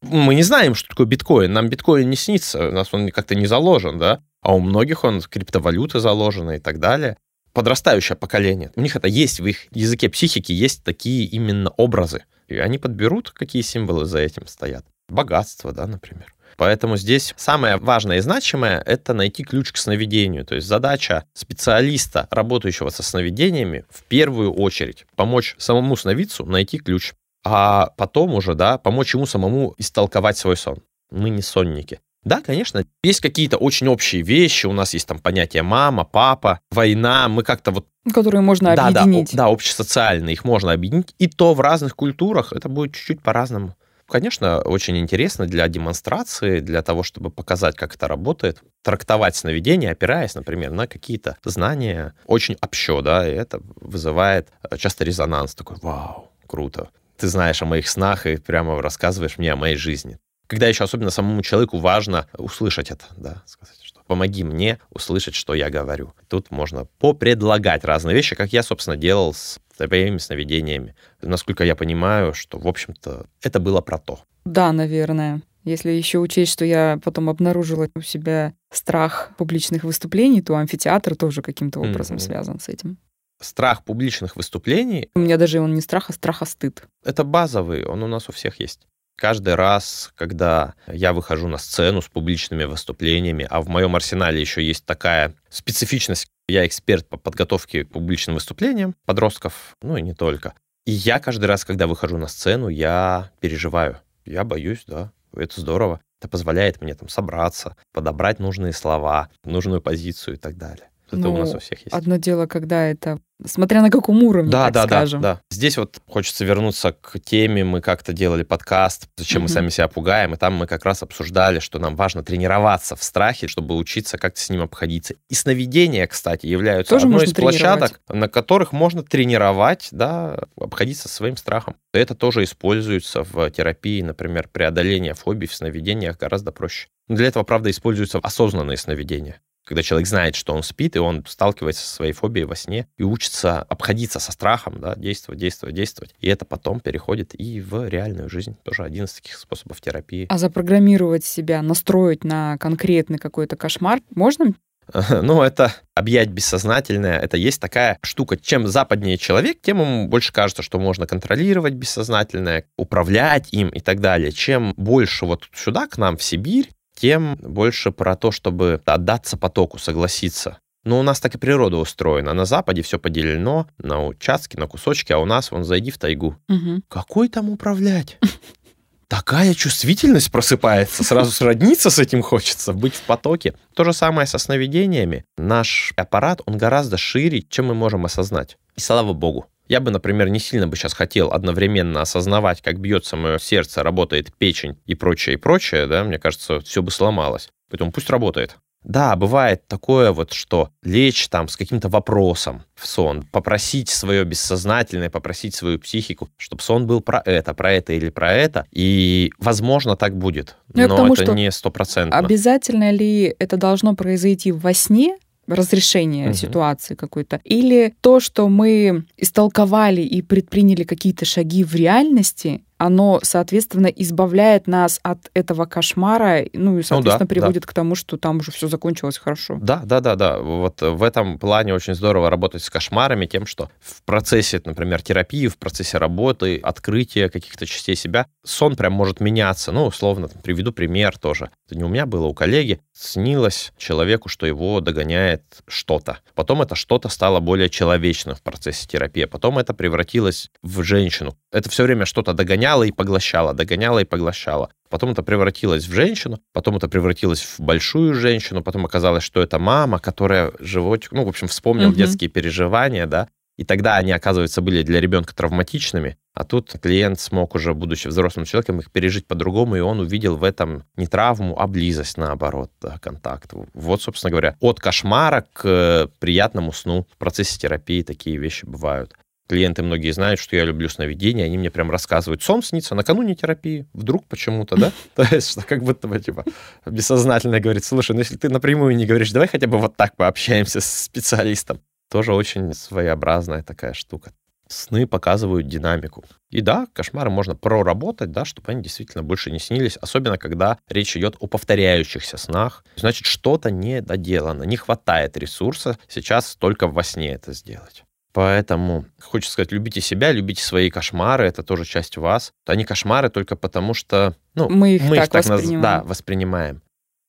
Мы 0.00 0.34
не 0.34 0.42
знаем, 0.42 0.74
что 0.74 0.88
такое 0.88 1.06
биткоин. 1.06 1.52
Нам 1.52 1.68
биткоин 1.68 2.08
не 2.08 2.16
снится, 2.16 2.68
у 2.68 2.72
нас 2.72 2.88
он 2.92 3.10
как-то 3.10 3.34
не 3.34 3.46
заложен, 3.46 3.98
да? 3.98 4.20
А 4.42 4.54
у 4.54 4.60
многих 4.60 5.04
он 5.04 5.20
криптовалюты 5.22 6.00
заложены 6.00 6.56
и 6.56 6.60
так 6.60 6.78
далее. 6.78 7.16
Подрастающее 7.52 8.16
поколение, 8.16 8.72
у 8.74 8.80
них 8.80 8.96
это 8.96 9.08
есть, 9.08 9.40
в 9.40 9.46
их 9.46 9.66
языке 9.72 10.08
психики 10.08 10.52
есть 10.52 10.82
такие 10.82 11.24
именно 11.24 11.70
образы. 11.70 12.24
И 12.48 12.56
они 12.56 12.78
подберут, 12.78 13.30
какие 13.30 13.62
символы 13.62 14.06
за 14.06 14.18
этим 14.18 14.46
стоят 14.46 14.84
богатство, 15.08 15.72
да, 15.72 15.86
например. 15.86 16.34
Поэтому 16.56 16.96
здесь 16.96 17.34
самое 17.36 17.76
важное 17.76 18.18
и 18.18 18.20
значимое– 18.20 18.80
это 18.86 19.12
найти 19.12 19.42
ключ 19.42 19.72
к 19.72 19.76
сновидению. 19.76 20.44
То 20.44 20.54
есть 20.54 20.66
задача 20.66 21.24
специалиста, 21.32 22.28
работающего 22.30 22.90
со 22.90 23.02
сновидениями, 23.02 23.84
в 23.90 24.04
первую 24.04 24.52
очередь 24.52 25.04
помочь 25.16 25.56
самому 25.58 25.96
сновидцу 25.96 26.46
найти 26.46 26.78
ключ, 26.78 27.14
а 27.44 27.90
потом 27.96 28.34
уже, 28.34 28.54
да, 28.54 28.78
помочь 28.78 29.14
ему 29.14 29.26
самому 29.26 29.74
истолковать 29.78 30.38
свой 30.38 30.56
сон. 30.56 30.78
Мы 31.10 31.30
не 31.30 31.42
сонники. 31.42 32.00
Да, 32.24 32.40
конечно, 32.40 32.84
есть 33.02 33.20
какие-то 33.20 33.58
очень 33.58 33.86
общие 33.86 34.22
вещи. 34.22 34.66
У 34.66 34.72
нас 34.72 34.94
есть 34.94 35.06
там 35.06 35.18
понятие 35.18 35.62
мама, 35.62 36.04
папа, 36.04 36.60
война. 36.70 37.28
Мы 37.28 37.42
как-то 37.42 37.70
вот... 37.70 37.86
Которые 38.14 38.40
можно 38.40 38.74
да, 38.74 38.86
объединить. 38.86 39.32
Да, 39.32 39.44
да, 39.44 39.52
общесоциальные. 39.52 40.32
Их 40.32 40.44
можно 40.44 40.72
объединить. 40.72 41.14
И 41.18 41.26
то 41.26 41.52
в 41.52 41.60
разных 41.60 41.94
культурах 41.94 42.54
это 42.54 42.70
будет 42.70 42.94
чуть-чуть 42.94 43.20
по-разному. 43.20 43.76
Конечно, 44.14 44.60
очень 44.60 44.96
интересно 44.96 45.44
для 45.44 45.66
демонстрации, 45.66 46.60
для 46.60 46.82
того, 46.82 47.02
чтобы 47.02 47.30
показать, 47.30 47.74
как 47.74 47.96
это 47.96 48.06
работает, 48.06 48.62
трактовать 48.82 49.34
сновидения, 49.34 49.90
опираясь, 49.90 50.36
например, 50.36 50.70
на 50.70 50.86
какие-то 50.86 51.36
знания 51.42 52.14
очень 52.26 52.56
общо, 52.60 53.00
да, 53.00 53.28
и 53.28 53.32
это 53.32 53.58
вызывает 53.74 54.50
э, 54.70 54.76
часто 54.76 55.02
резонанс 55.02 55.56
такой, 55.56 55.78
вау, 55.82 56.30
круто. 56.46 56.90
Ты 57.16 57.26
знаешь 57.26 57.60
о 57.60 57.66
моих 57.66 57.88
снах 57.88 58.26
и 58.26 58.36
прямо 58.36 58.80
рассказываешь 58.80 59.36
мне 59.36 59.52
о 59.52 59.56
моей 59.56 59.74
жизни. 59.74 60.20
Когда 60.46 60.68
еще 60.68 60.84
особенно 60.84 61.10
самому 61.10 61.42
человеку 61.42 61.78
важно 61.78 62.28
услышать 62.38 62.92
это, 62.92 63.06
да, 63.16 63.42
сказать, 63.46 63.80
что 63.82 63.93
помоги 64.14 64.44
мне 64.44 64.78
услышать, 64.90 65.34
что 65.34 65.54
я 65.54 65.70
говорю. 65.70 66.12
Тут 66.28 66.52
можно 66.52 66.86
попредлагать 67.00 67.82
разные 67.84 68.14
вещи, 68.14 68.36
как 68.36 68.52
я, 68.52 68.62
собственно, 68.62 68.96
делал 68.96 69.34
с 69.34 69.58
своими 69.76 70.18
сновидениями. 70.18 70.94
Насколько 71.20 71.64
я 71.64 71.74
понимаю, 71.74 72.32
что, 72.32 72.58
в 72.58 72.68
общем-то, 72.68 73.26
это 73.42 73.58
было 73.58 73.80
про 73.80 73.98
то. 73.98 74.20
Да, 74.44 74.70
наверное. 74.70 75.42
Если 75.64 75.90
еще 75.90 76.18
учесть, 76.18 76.52
что 76.52 76.64
я 76.64 77.00
потом 77.02 77.28
обнаружила 77.28 77.88
у 77.96 78.02
себя 78.02 78.52
страх 78.70 79.32
публичных 79.36 79.82
выступлений, 79.82 80.42
то 80.42 80.54
амфитеатр 80.54 81.16
тоже 81.16 81.42
каким-то 81.42 81.80
образом 81.80 82.18
mm-hmm. 82.18 82.20
связан 82.20 82.60
с 82.60 82.68
этим. 82.68 82.98
Страх 83.40 83.82
публичных 83.82 84.36
выступлений. 84.36 85.08
У 85.16 85.18
меня 85.18 85.38
даже 85.38 85.58
он 85.58 85.74
не 85.74 85.80
страх, 85.80 86.08
а 86.08 86.12
страх, 86.12 86.42
а 86.42 86.46
стыд. 86.46 86.84
Это 87.04 87.24
базовый, 87.24 87.84
он 87.84 88.04
у 88.04 88.06
нас 88.06 88.28
у 88.28 88.32
всех 88.32 88.60
есть. 88.60 88.86
Каждый 89.16 89.54
раз, 89.54 90.12
когда 90.16 90.74
я 90.86 91.12
выхожу 91.12 91.46
на 91.48 91.58
сцену 91.58 92.02
с 92.02 92.08
публичными 92.08 92.64
выступлениями, 92.64 93.46
а 93.48 93.60
в 93.60 93.68
моем 93.68 93.94
арсенале 93.94 94.40
еще 94.40 94.62
есть 94.62 94.84
такая 94.84 95.34
специфичность, 95.48 96.26
я 96.48 96.66
эксперт 96.66 97.08
по 97.08 97.16
подготовке 97.16 97.84
к 97.84 97.90
публичным 97.90 98.34
выступлениям 98.34 98.94
подростков, 99.06 99.76
ну 99.82 99.96
и 99.96 100.02
не 100.02 100.14
только. 100.14 100.54
И 100.84 100.90
я 100.90 101.20
каждый 101.20 101.46
раз, 101.46 101.64
когда 101.64 101.86
выхожу 101.86 102.18
на 102.18 102.26
сцену, 102.26 102.68
я 102.68 103.30
переживаю. 103.40 104.00
Я 104.26 104.44
боюсь, 104.44 104.84
да, 104.86 105.12
это 105.34 105.60
здорово. 105.60 106.00
Это 106.20 106.28
позволяет 106.28 106.80
мне 106.80 106.94
там 106.94 107.08
собраться, 107.08 107.76
подобрать 107.92 108.38
нужные 108.40 108.72
слова, 108.72 109.30
нужную 109.44 109.80
позицию 109.80 110.34
и 110.34 110.38
так 110.38 110.56
далее. 110.56 110.88
Это 111.14 111.28
ну, 111.28 111.34
у 111.34 111.38
нас 111.38 111.54
у 111.54 111.58
всех 111.58 111.78
есть. 111.80 111.92
Одно 111.92 112.16
дело, 112.16 112.46
когда 112.46 112.84
это 112.84 113.18
Смотря 113.44 113.82
на 113.82 113.90
каком 113.90 114.22
уровне, 114.22 114.50
да, 114.50 114.66
так 114.66 114.74
да, 114.74 114.86
скажем. 114.86 115.20
Да, 115.20 115.34
да. 115.34 115.40
Здесь 115.50 115.76
вот 115.76 115.98
хочется 116.06 116.44
вернуться 116.44 116.92
к 116.92 117.18
теме. 117.18 117.64
Мы 117.64 117.80
как-то 117.80 118.12
делали 118.12 118.44
подкаст 118.44 119.08
«Зачем 119.16 119.42
мы 119.42 119.48
сами 119.48 119.70
себя 119.70 119.88
пугаем?» 119.88 120.34
И 120.34 120.36
там 120.36 120.54
мы 120.54 120.68
как 120.68 120.84
раз 120.84 121.02
обсуждали, 121.02 121.58
что 121.58 121.80
нам 121.80 121.96
важно 121.96 122.22
тренироваться 122.22 122.94
в 122.94 123.02
страхе, 123.02 123.48
чтобы 123.48 123.74
учиться 123.76 124.18
как-то 124.18 124.40
с 124.40 124.50
ним 124.50 124.62
обходиться. 124.62 125.16
И 125.28 125.34
сновидения, 125.34 126.06
кстати, 126.06 126.46
являются 126.46 126.94
Тоже 126.94 127.06
одной 127.06 127.24
из 127.24 127.34
площадок, 127.34 128.00
на 128.08 128.28
которых 128.28 128.72
можно 128.72 129.02
тренировать, 129.02 129.88
да, 129.90 130.38
обходиться 130.56 131.08
своим 131.08 131.36
страхом. 131.36 131.74
Это 131.92 132.14
тоже 132.14 132.44
используется 132.44 133.24
в 133.24 133.50
терапии, 133.50 134.00
например, 134.00 134.48
преодоление 134.50 135.14
фобий 135.14 135.48
в 135.48 135.54
сновидениях 135.54 136.18
гораздо 136.18 136.52
проще. 136.52 136.86
Для 137.08 137.26
этого, 137.26 137.42
правда, 137.42 137.70
используются 137.70 138.20
осознанные 138.20 138.76
сновидения 138.76 139.40
когда 139.64 139.82
человек 139.82 140.06
знает, 140.06 140.34
что 140.34 140.54
он 140.54 140.62
спит, 140.62 140.96
и 140.96 140.98
он 140.98 141.24
сталкивается 141.26 141.86
со 141.86 141.94
своей 141.94 142.12
фобией 142.12 142.46
во 142.46 142.54
сне 142.54 142.86
и 142.96 143.02
учится 143.02 143.60
обходиться 143.62 144.20
со 144.20 144.32
страхом, 144.32 144.80
да, 144.80 144.94
действовать, 144.94 145.40
действовать, 145.40 145.74
действовать. 145.74 146.14
И 146.20 146.28
это 146.28 146.44
потом 146.44 146.80
переходит 146.80 147.38
и 147.38 147.60
в 147.60 147.88
реальную 147.88 148.28
жизнь. 148.28 148.56
Тоже 148.62 148.84
один 148.84 149.04
из 149.04 149.14
таких 149.14 149.36
способов 149.36 149.80
терапии. 149.80 150.26
А 150.28 150.38
запрограммировать 150.38 151.24
себя, 151.24 151.62
настроить 151.62 152.24
на 152.24 152.58
конкретный 152.58 153.18
какой-то 153.18 153.56
кошмар 153.56 154.00
можно? 154.10 154.54
Ну, 155.22 155.42
это 155.42 155.74
объять 155.94 156.28
бессознательное. 156.28 157.18
Это 157.18 157.36
есть 157.36 157.60
такая 157.60 157.98
штука. 158.02 158.36
Чем 158.36 158.66
западнее 158.66 159.18
человек, 159.18 159.58
тем 159.62 159.80
ему 159.80 160.08
больше 160.08 160.32
кажется, 160.32 160.62
что 160.62 160.78
можно 160.78 161.06
контролировать 161.06 161.74
бессознательное, 161.74 162.64
управлять 162.76 163.52
им 163.52 163.68
и 163.68 163.80
так 163.80 164.00
далее. 164.00 164.32
Чем 164.32 164.74
больше 164.76 165.26
вот 165.26 165.44
сюда, 165.54 165.86
к 165.86 165.98
нам, 165.98 166.16
в 166.16 166.22
Сибирь, 166.22 166.70
тем 166.94 167.36
больше 167.40 167.90
про 167.90 168.16
то, 168.16 168.30
чтобы 168.30 168.80
отдаться 168.84 169.36
потоку, 169.36 169.78
согласиться. 169.78 170.58
Но 170.84 171.00
у 171.00 171.02
нас 171.02 171.18
так 171.18 171.34
и 171.34 171.38
природа 171.38 171.78
устроена. 171.78 172.34
На 172.34 172.44
Западе 172.44 172.82
все 172.82 172.98
поделено 172.98 173.66
на 173.78 174.04
участки, 174.06 174.56
на 174.56 174.66
кусочки, 174.66 175.12
а 175.12 175.18
у 175.18 175.24
нас, 175.24 175.50
вон, 175.50 175.64
зайди 175.64 175.90
в 175.90 175.98
тайгу. 175.98 176.36
Угу. 176.48 176.82
Какой 176.88 177.28
там 177.28 177.48
управлять? 177.48 178.18
Такая 179.08 179.54
чувствительность 179.54 180.32
просыпается, 180.32 181.04
сразу 181.04 181.30
сродниться 181.30 181.90
с 181.90 181.98
этим 181.98 182.22
хочется, 182.22 182.72
быть 182.72 182.94
в 182.94 183.02
потоке. 183.02 183.54
То 183.74 183.84
же 183.84 183.92
самое 183.92 184.26
со 184.26 184.38
сновидениями. 184.38 185.24
Наш 185.36 185.92
аппарат, 185.96 186.40
он 186.46 186.56
гораздо 186.56 186.96
шире, 186.96 187.42
чем 187.42 187.66
мы 187.66 187.74
можем 187.74 188.04
осознать. 188.04 188.56
И 188.76 188.80
слава 188.80 189.12
богу. 189.12 189.46
Я 189.66 189.80
бы, 189.80 189.90
например, 189.90 190.28
не 190.28 190.38
сильно 190.38 190.68
бы 190.68 190.76
сейчас 190.76 190.92
хотел 190.92 191.32
одновременно 191.32 192.02
осознавать, 192.02 192.60
как 192.60 192.78
бьется 192.78 193.16
мое 193.16 193.38
сердце, 193.38 193.82
работает 193.82 194.32
печень 194.36 194.78
и 194.84 194.94
прочее, 194.94 195.34
и 195.34 195.38
прочее, 195.38 195.86
да, 195.86 196.04
мне 196.04 196.18
кажется, 196.18 196.60
все 196.60 196.82
бы 196.82 196.90
сломалось. 196.90 197.48
Поэтому 197.70 197.90
пусть 197.90 198.10
работает. 198.10 198.56
Да, 198.84 199.16
бывает 199.16 199.66
такое 199.66 200.12
вот, 200.12 200.34
что 200.34 200.68
лечь 200.82 201.28
там 201.28 201.48
с 201.48 201.56
каким-то 201.56 201.88
вопросом 201.88 202.64
в 202.74 202.86
сон, 202.86 203.22
попросить 203.32 203.88
свое 203.88 204.24
бессознательное, 204.24 205.08
попросить 205.08 205.54
свою 205.54 205.78
психику, 205.78 206.28
чтобы 206.36 206.62
сон 206.62 206.86
был 206.86 207.00
про 207.00 207.22
это, 207.24 207.54
про 207.54 207.72
это 207.72 207.94
или 207.94 208.10
про 208.10 208.34
это. 208.34 208.66
И, 208.70 209.32
возможно, 209.38 209.96
так 209.96 210.16
будет. 210.16 210.56
Ну, 210.74 210.86
но, 210.86 211.06
но 211.06 211.14
это 211.14 211.32
не 211.32 211.50
стопроцентно. 211.50 212.18
Обязательно 212.18 212.90
ли 212.90 213.34
это 213.38 213.56
должно 213.56 213.94
произойти 213.94 214.52
во 214.52 214.74
сне, 214.74 215.16
разрешение 215.46 216.28
угу. 216.28 216.36
ситуации 216.36 216.94
какой-то, 216.94 217.40
или 217.44 217.94
то, 218.00 218.20
что 218.20 218.48
мы 218.48 219.04
истолковали 219.16 220.02
и 220.02 220.22
предприняли 220.22 220.84
какие-то 220.84 221.24
шаги 221.24 221.64
в 221.64 221.74
реальности, 221.74 222.64
оно, 222.78 223.20
соответственно, 223.22 223.86
избавляет 223.86 224.66
нас 224.66 225.00
от 225.02 225.30
этого 225.34 225.64
кошмара, 225.66 226.44
ну 226.52 226.78
и, 226.78 226.82
соответственно, 226.82 227.00
ну, 227.02 227.18
да, 227.20 227.26
приводит 227.26 227.62
да. 227.62 227.68
к 227.68 227.72
тому, 227.72 227.94
что 227.94 228.16
там 228.16 228.38
уже 228.38 228.50
все 228.50 228.68
закончилось 228.68 229.18
хорошо. 229.18 229.58
Да, 229.60 229.82
да, 229.84 230.00
да, 230.00 230.16
да. 230.16 230.38
Вот 230.38 230.80
в 230.82 231.02
этом 231.02 231.38
плане 231.38 231.74
очень 231.74 231.94
здорово 231.94 232.30
работать 232.30 232.62
с 232.62 232.70
кошмарами, 232.70 233.26
тем, 233.26 233.46
что 233.46 233.70
в 233.80 234.02
процессе, 234.02 234.60
например, 234.64 235.02
терапии, 235.02 235.46
в 235.46 235.56
процессе 235.56 235.98
работы, 235.98 236.58
открытия 236.62 237.28
каких-то 237.28 237.66
частей 237.66 237.96
себя, 237.96 238.26
сон 238.44 238.76
прям 238.76 238.92
может 238.92 239.20
меняться. 239.20 239.72
Ну, 239.72 239.86
условно, 239.86 240.28
там, 240.28 240.42
приведу 240.42 240.72
пример 240.72 241.18
тоже. 241.18 241.50
Это 241.66 241.76
не 241.76 241.84
у 241.84 241.88
меня 241.88 242.06
было, 242.06 242.26
у 242.26 242.34
коллеги. 242.34 242.80
Снилось 242.92 243.72
человеку, 243.78 244.28
что 244.28 244.46
его 244.46 244.80
догоняет 244.80 245.42
что-то. 245.66 246.18
Потом 246.34 246.62
это 246.62 246.74
что-то 246.74 247.08
стало 247.08 247.40
более 247.40 247.70
человечным 247.70 248.34
в 248.34 248.42
процессе 248.42 248.86
терапии. 248.86 249.24
Потом 249.24 249.58
это 249.58 249.74
превратилось 249.74 250.50
в 250.62 250.82
женщину. 250.82 251.36
Это 251.52 251.70
все 251.70 251.84
время 251.84 252.04
что-то 252.04 252.34
догоняло 252.64 252.82
и 252.84 252.92
поглощало, 252.92 253.54
догоняло 253.54 253.98
и 253.98 254.04
поглощало. 254.04 254.70
Потом 254.88 255.10
это 255.10 255.22
превратилось 255.22 255.86
в 255.86 255.92
женщину, 255.92 256.40
потом 256.52 256.76
это 256.76 256.88
превратилось 256.88 257.42
в 257.42 257.60
большую 257.60 258.14
женщину, 258.14 258.62
потом 258.62 258.86
оказалось, 258.86 259.22
что 259.22 259.42
это 259.42 259.58
мама, 259.58 259.98
которая 259.98 260.52
животик, 260.60 261.12
ну, 261.12 261.24
в 261.24 261.28
общем, 261.28 261.48
вспомнил 261.48 261.88
угу. 261.88 261.96
детские 261.96 262.30
переживания, 262.30 263.06
да, 263.06 263.28
и 263.58 263.64
тогда 263.64 263.96
они, 263.96 264.12
оказывается, 264.12 264.62
были 264.62 264.82
для 264.82 265.00
ребенка 265.00 265.34
травматичными, 265.34 266.16
а 266.32 266.44
тут 266.44 266.74
клиент 266.80 267.20
смог 267.20 267.54
уже, 267.54 267.74
будучи 267.74 268.08
взрослым 268.08 268.46
человеком, 268.46 268.80
их 268.80 268.90
пережить 268.90 269.26
по-другому, 269.26 269.76
и 269.76 269.80
он 269.80 270.00
увидел 270.00 270.36
в 270.36 270.42
этом 270.42 270.84
не 270.96 271.06
травму, 271.06 271.56
а 271.58 271.66
близость, 271.66 272.16
наоборот, 272.16 272.70
да, 272.80 272.98
контакт. 272.98 273.52
Вот, 273.74 274.02
собственно 274.02 274.30
говоря, 274.30 274.56
от 274.60 274.80
кошмара 274.80 275.44
к 275.52 276.08
приятному 276.18 276.72
сну 276.72 277.06
в 277.12 277.16
процессе 277.18 277.58
терапии 277.58 278.02
такие 278.02 278.38
вещи 278.38 278.64
бывают. 278.64 279.14
Клиенты 279.46 279.82
многие 279.82 280.10
знают, 280.10 280.40
что 280.40 280.56
я 280.56 280.64
люблю 280.64 280.88
сновидения, 280.88 281.44
они 281.44 281.58
мне 281.58 281.70
прям 281.70 281.90
рассказывают, 281.90 282.42
сон 282.42 282.62
снится 282.62 282.94
накануне 282.94 283.34
терапии, 283.34 283.86
вдруг 283.92 284.26
почему-то, 284.26 284.76
да? 284.76 284.92
То 285.14 285.26
есть, 285.30 285.50
что 285.52 285.62
как 285.62 285.82
будто 285.82 286.08
бы, 286.08 286.18
типа, 286.18 286.44
бессознательно 286.86 287.60
говорит, 287.60 287.84
слушай, 287.84 288.12
ну 288.12 288.20
если 288.20 288.36
ты 288.36 288.48
напрямую 288.48 288.96
не 288.96 289.04
говоришь, 289.04 289.32
давай 289.32 289.48
хотя 289.48 289.66
бы 289.66 289.78
вот 289.78 289.96
так 289.96 290.16
пообщаемся 290.16 290.80
с 290.80 291.02
специалистом. 291.04 291.80
Тоже 292.10 292.32
очень 292.32 292.72
своеобразная 292.72 293.62
такая 293.62 293.92
штука. 293.92 294.32
Сны 294.68 295.06
показывают 295.06 295.68
динамику. 295.68 296.24
И 296.50 296.62
да, 296.62 296.86
кошмары 296.94 297.28
можно 297.28 297.54
проработать, 297.54 298.30
да, 298.30 298.46
чтобы 298.46 298.72
они 298.72 298.82
действительно 298.82 299.22
больше 299.22 299.50
не 299.50 299.58
снились, 299.58 299.96
особенно 299.98 300.38
когда 300.38 300.78
речь 300.88 301.16
идет 301.16 301.36
о 301.40 301.48
повторяющихся 301.48 302.38
снах. 302.38 302.82
Значит, 302.96 303.26
что-то 303.26 303.70
не 303.70 304.00
доделано, 304.00 304.62
не 304.62 304.76
хватает 304.76 305.36
ресурса 305.36 305.98
сейчас 306.08 306.56
только 306.56 306.86
во 306.86 307.02
сне 307.02 307.34
это 307.34 307.52
сделать. 307.52 308.03
Поэтому 308.34 309.04
хочется 309.20 309.52
сказать, 309.52 309.70
любите 309.70 310.00
себя, 310.00 310.32
любите 310.32 310.60
свои 310.60 310.90
кошмары, 310.90 311.46
это 311.46 311.62
тоже 311.62 311.84
часть 311.84 312.16
вас. 312.16 312.52
Они 312.66 312.84
кошмары 312.84 313.30
только 313.30 313.54
потому, 313.54 313.94
что 313.94 314.34
ну, 314.54 314.68
мы 314.68 314.96
их 314.96 315.02
мы 315.02 315.16
так, 315.16 315.26
их 315.26 315.30
так 315.30 315.44
воспринимаем. 315.44 315.82
Да, 315.82 316.02
воспринимаем. 316.02 316.82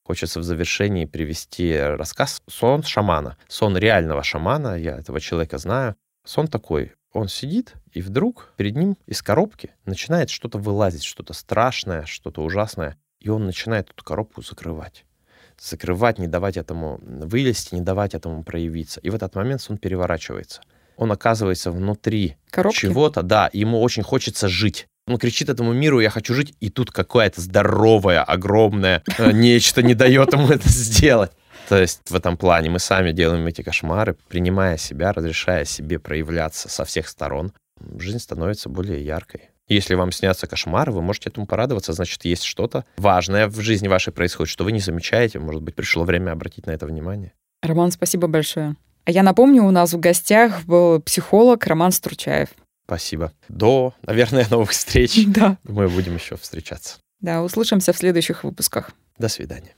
Хочется 0.04 0.40
в 0.40 0.44
завершении 0.44 1.06
привести 1.06 1.78
рассказ 1.78 2.42
«Сон 2.50 2.82
шамана». 2.82 3.38
Сон 3.48 3.78
реального 3.78 4.24
шамана, 4.24 4.80
я 4.80 4.98
этого 4.98 5.22
человека 5.22 5.60
знаю. 5.60 5.96
Сон 6.26 6.48
такой, 6.48 6.94
он 7.14 7.28
сидит, 7.28 7.76
и 7.94 8.02
вдруг 8.02 8.52
перед 8.58 8.76
ним 8.76 8.98
из 9.06 9.22
коробки 9.22 9.76
начинает 9.86 10.32
что-то 10.32 10.58
вылазить, 10.58 11.04
что-то 11.04 11.34
страшное, 11.34 12.08
что-то 12.08 12.42
ужасное, 12.42 12.98
и 13.20 13.30
он 13.30 13.46
начинает 13.46 13.92
эту 13.92 14.04
коробку 14.04 14.42
закрывать. 14.42 15.06
Закрывать, 15.60 16.18
не 16.18 16.28
давать 16.28 16.58
этому 16.58 17.00
вылезти, 17.04 17.76
не 17.76 17.82
давать 17.82 18.16
этому 18.16 18.44
проявиться. 18.44 19.00
И 19.02 19.12
в 19.12 19.16
этот 19.16 19.36
момент 19.36 19.62
сон 19.62 19.78
переворачивается— 19.78 20.62
он 20.98 21.12
оказывается 21.12 21.72
внутри 21.72 22.38
Коробки? 22.50 22.78
чего-то, 22.78 23.24
да, 23.24 23.50
ему 23.54 23.82
очень 23.82 24.04
хочется 24.04 24.48
жить. 24.48 24.88
Он 25.08 25.18
кричит 25.18 25.50
этому 25.50 25.74
миру, 25.74 26.00
я 26.00 26.10
хочу 26.10 26.34
жить, 26.34 26.56
и 26.60 26.70
тут 26.70 26.92
какое-то 26.92 27.40
здоровое, 27.40 28.24
огромное 28.24 29.04
э, 29.18 29.32
нечто 29.34 29.84
не 29.84 29.94
дает 29.94 30.34
ему 30.34 30.48
это 30.50 30.68
сделать. 30.68 31.32
То 31.70 31.78
есть 31.78 32.02
в 32.10 32.16
этом 32.16 32.38
плане 32.38 32.70
мы 32.70 32.80
сами 32.80 33.12
делаем 33.12 33.46
эти 33.48 33.62
кошмары, 33.62 34.16
принимая 34.30 34.78
себя, 34.78 35.14
разрешая 35.14 35.66
себе 35.66 36.00
проявляться 36.00 36.70
со 36.70 36.86
всех 36.86 37.08
сторон. 37.08 37.54
Жизнь 37.98 38.20
становится 38.20 38.70
более 38.70 39.04
яркой. 39.04 39.50
Если 39.68 39.96
вам 39.96 40.12
снятся 40.12 40.46
кошмары, 40.46 40.92
вы 40.92 41.02
можете 41.02 41.30
этому 41.30 41.48
порадоваться, 41.48 41.94
значит, 41.94 42.24
есть 42.26 42.44
что-то 42.44 42.86
важное 42.98 43.48
в 43.48 43.60
жизни 43.62 43.88
вашей 43.88 44.14
происходит, 44.14 44.52
что 44.52 44.64
вы 44.64 44.72
не 44.72 44.80
замечаете. 44.80 45.40
Может 45.40 45.64
быть, 45.64 45.74
пришло 45.74 46.04
время 46.04 46.32
обратить 46.32 46.68
на 46.68 46.72
это 46.72 46.86
внимание. 46.86 47.34
Роман, 47.64 47.92
спасибо 47.92 48.28
большое. 48.28 48.76
А 49.06 49.12
я 49.12 49.22
напомню, 49.22 49.64
у 49.64 49.72
нас 49.72 49.94
в 49.94 50.00
гостях 50.00 50.64
был 50.66 51.00
психолог 51.00 51.66
Роман 51.68 51.92
Стручаев. 51.92 52.50
Спасибо. 52.86 53.32
До, 53.50 53.94
наверное, 54.02 54.48
новых 54.50 54.72
встреч. 54.72 55.24
Да. 55.28 55.58
Мы 55.64 55.88
будем 55.88 56.16
еще 56.16 56.38
встречаться. 56.38 56.98
Да, 57.20 57.44
услышимся 57.44 57.94
в 57.94 57.98
следующих 57.98 58.44
выпусках. 58.44 58.92
До 59.18 59.30
свидания. 59.30 59.76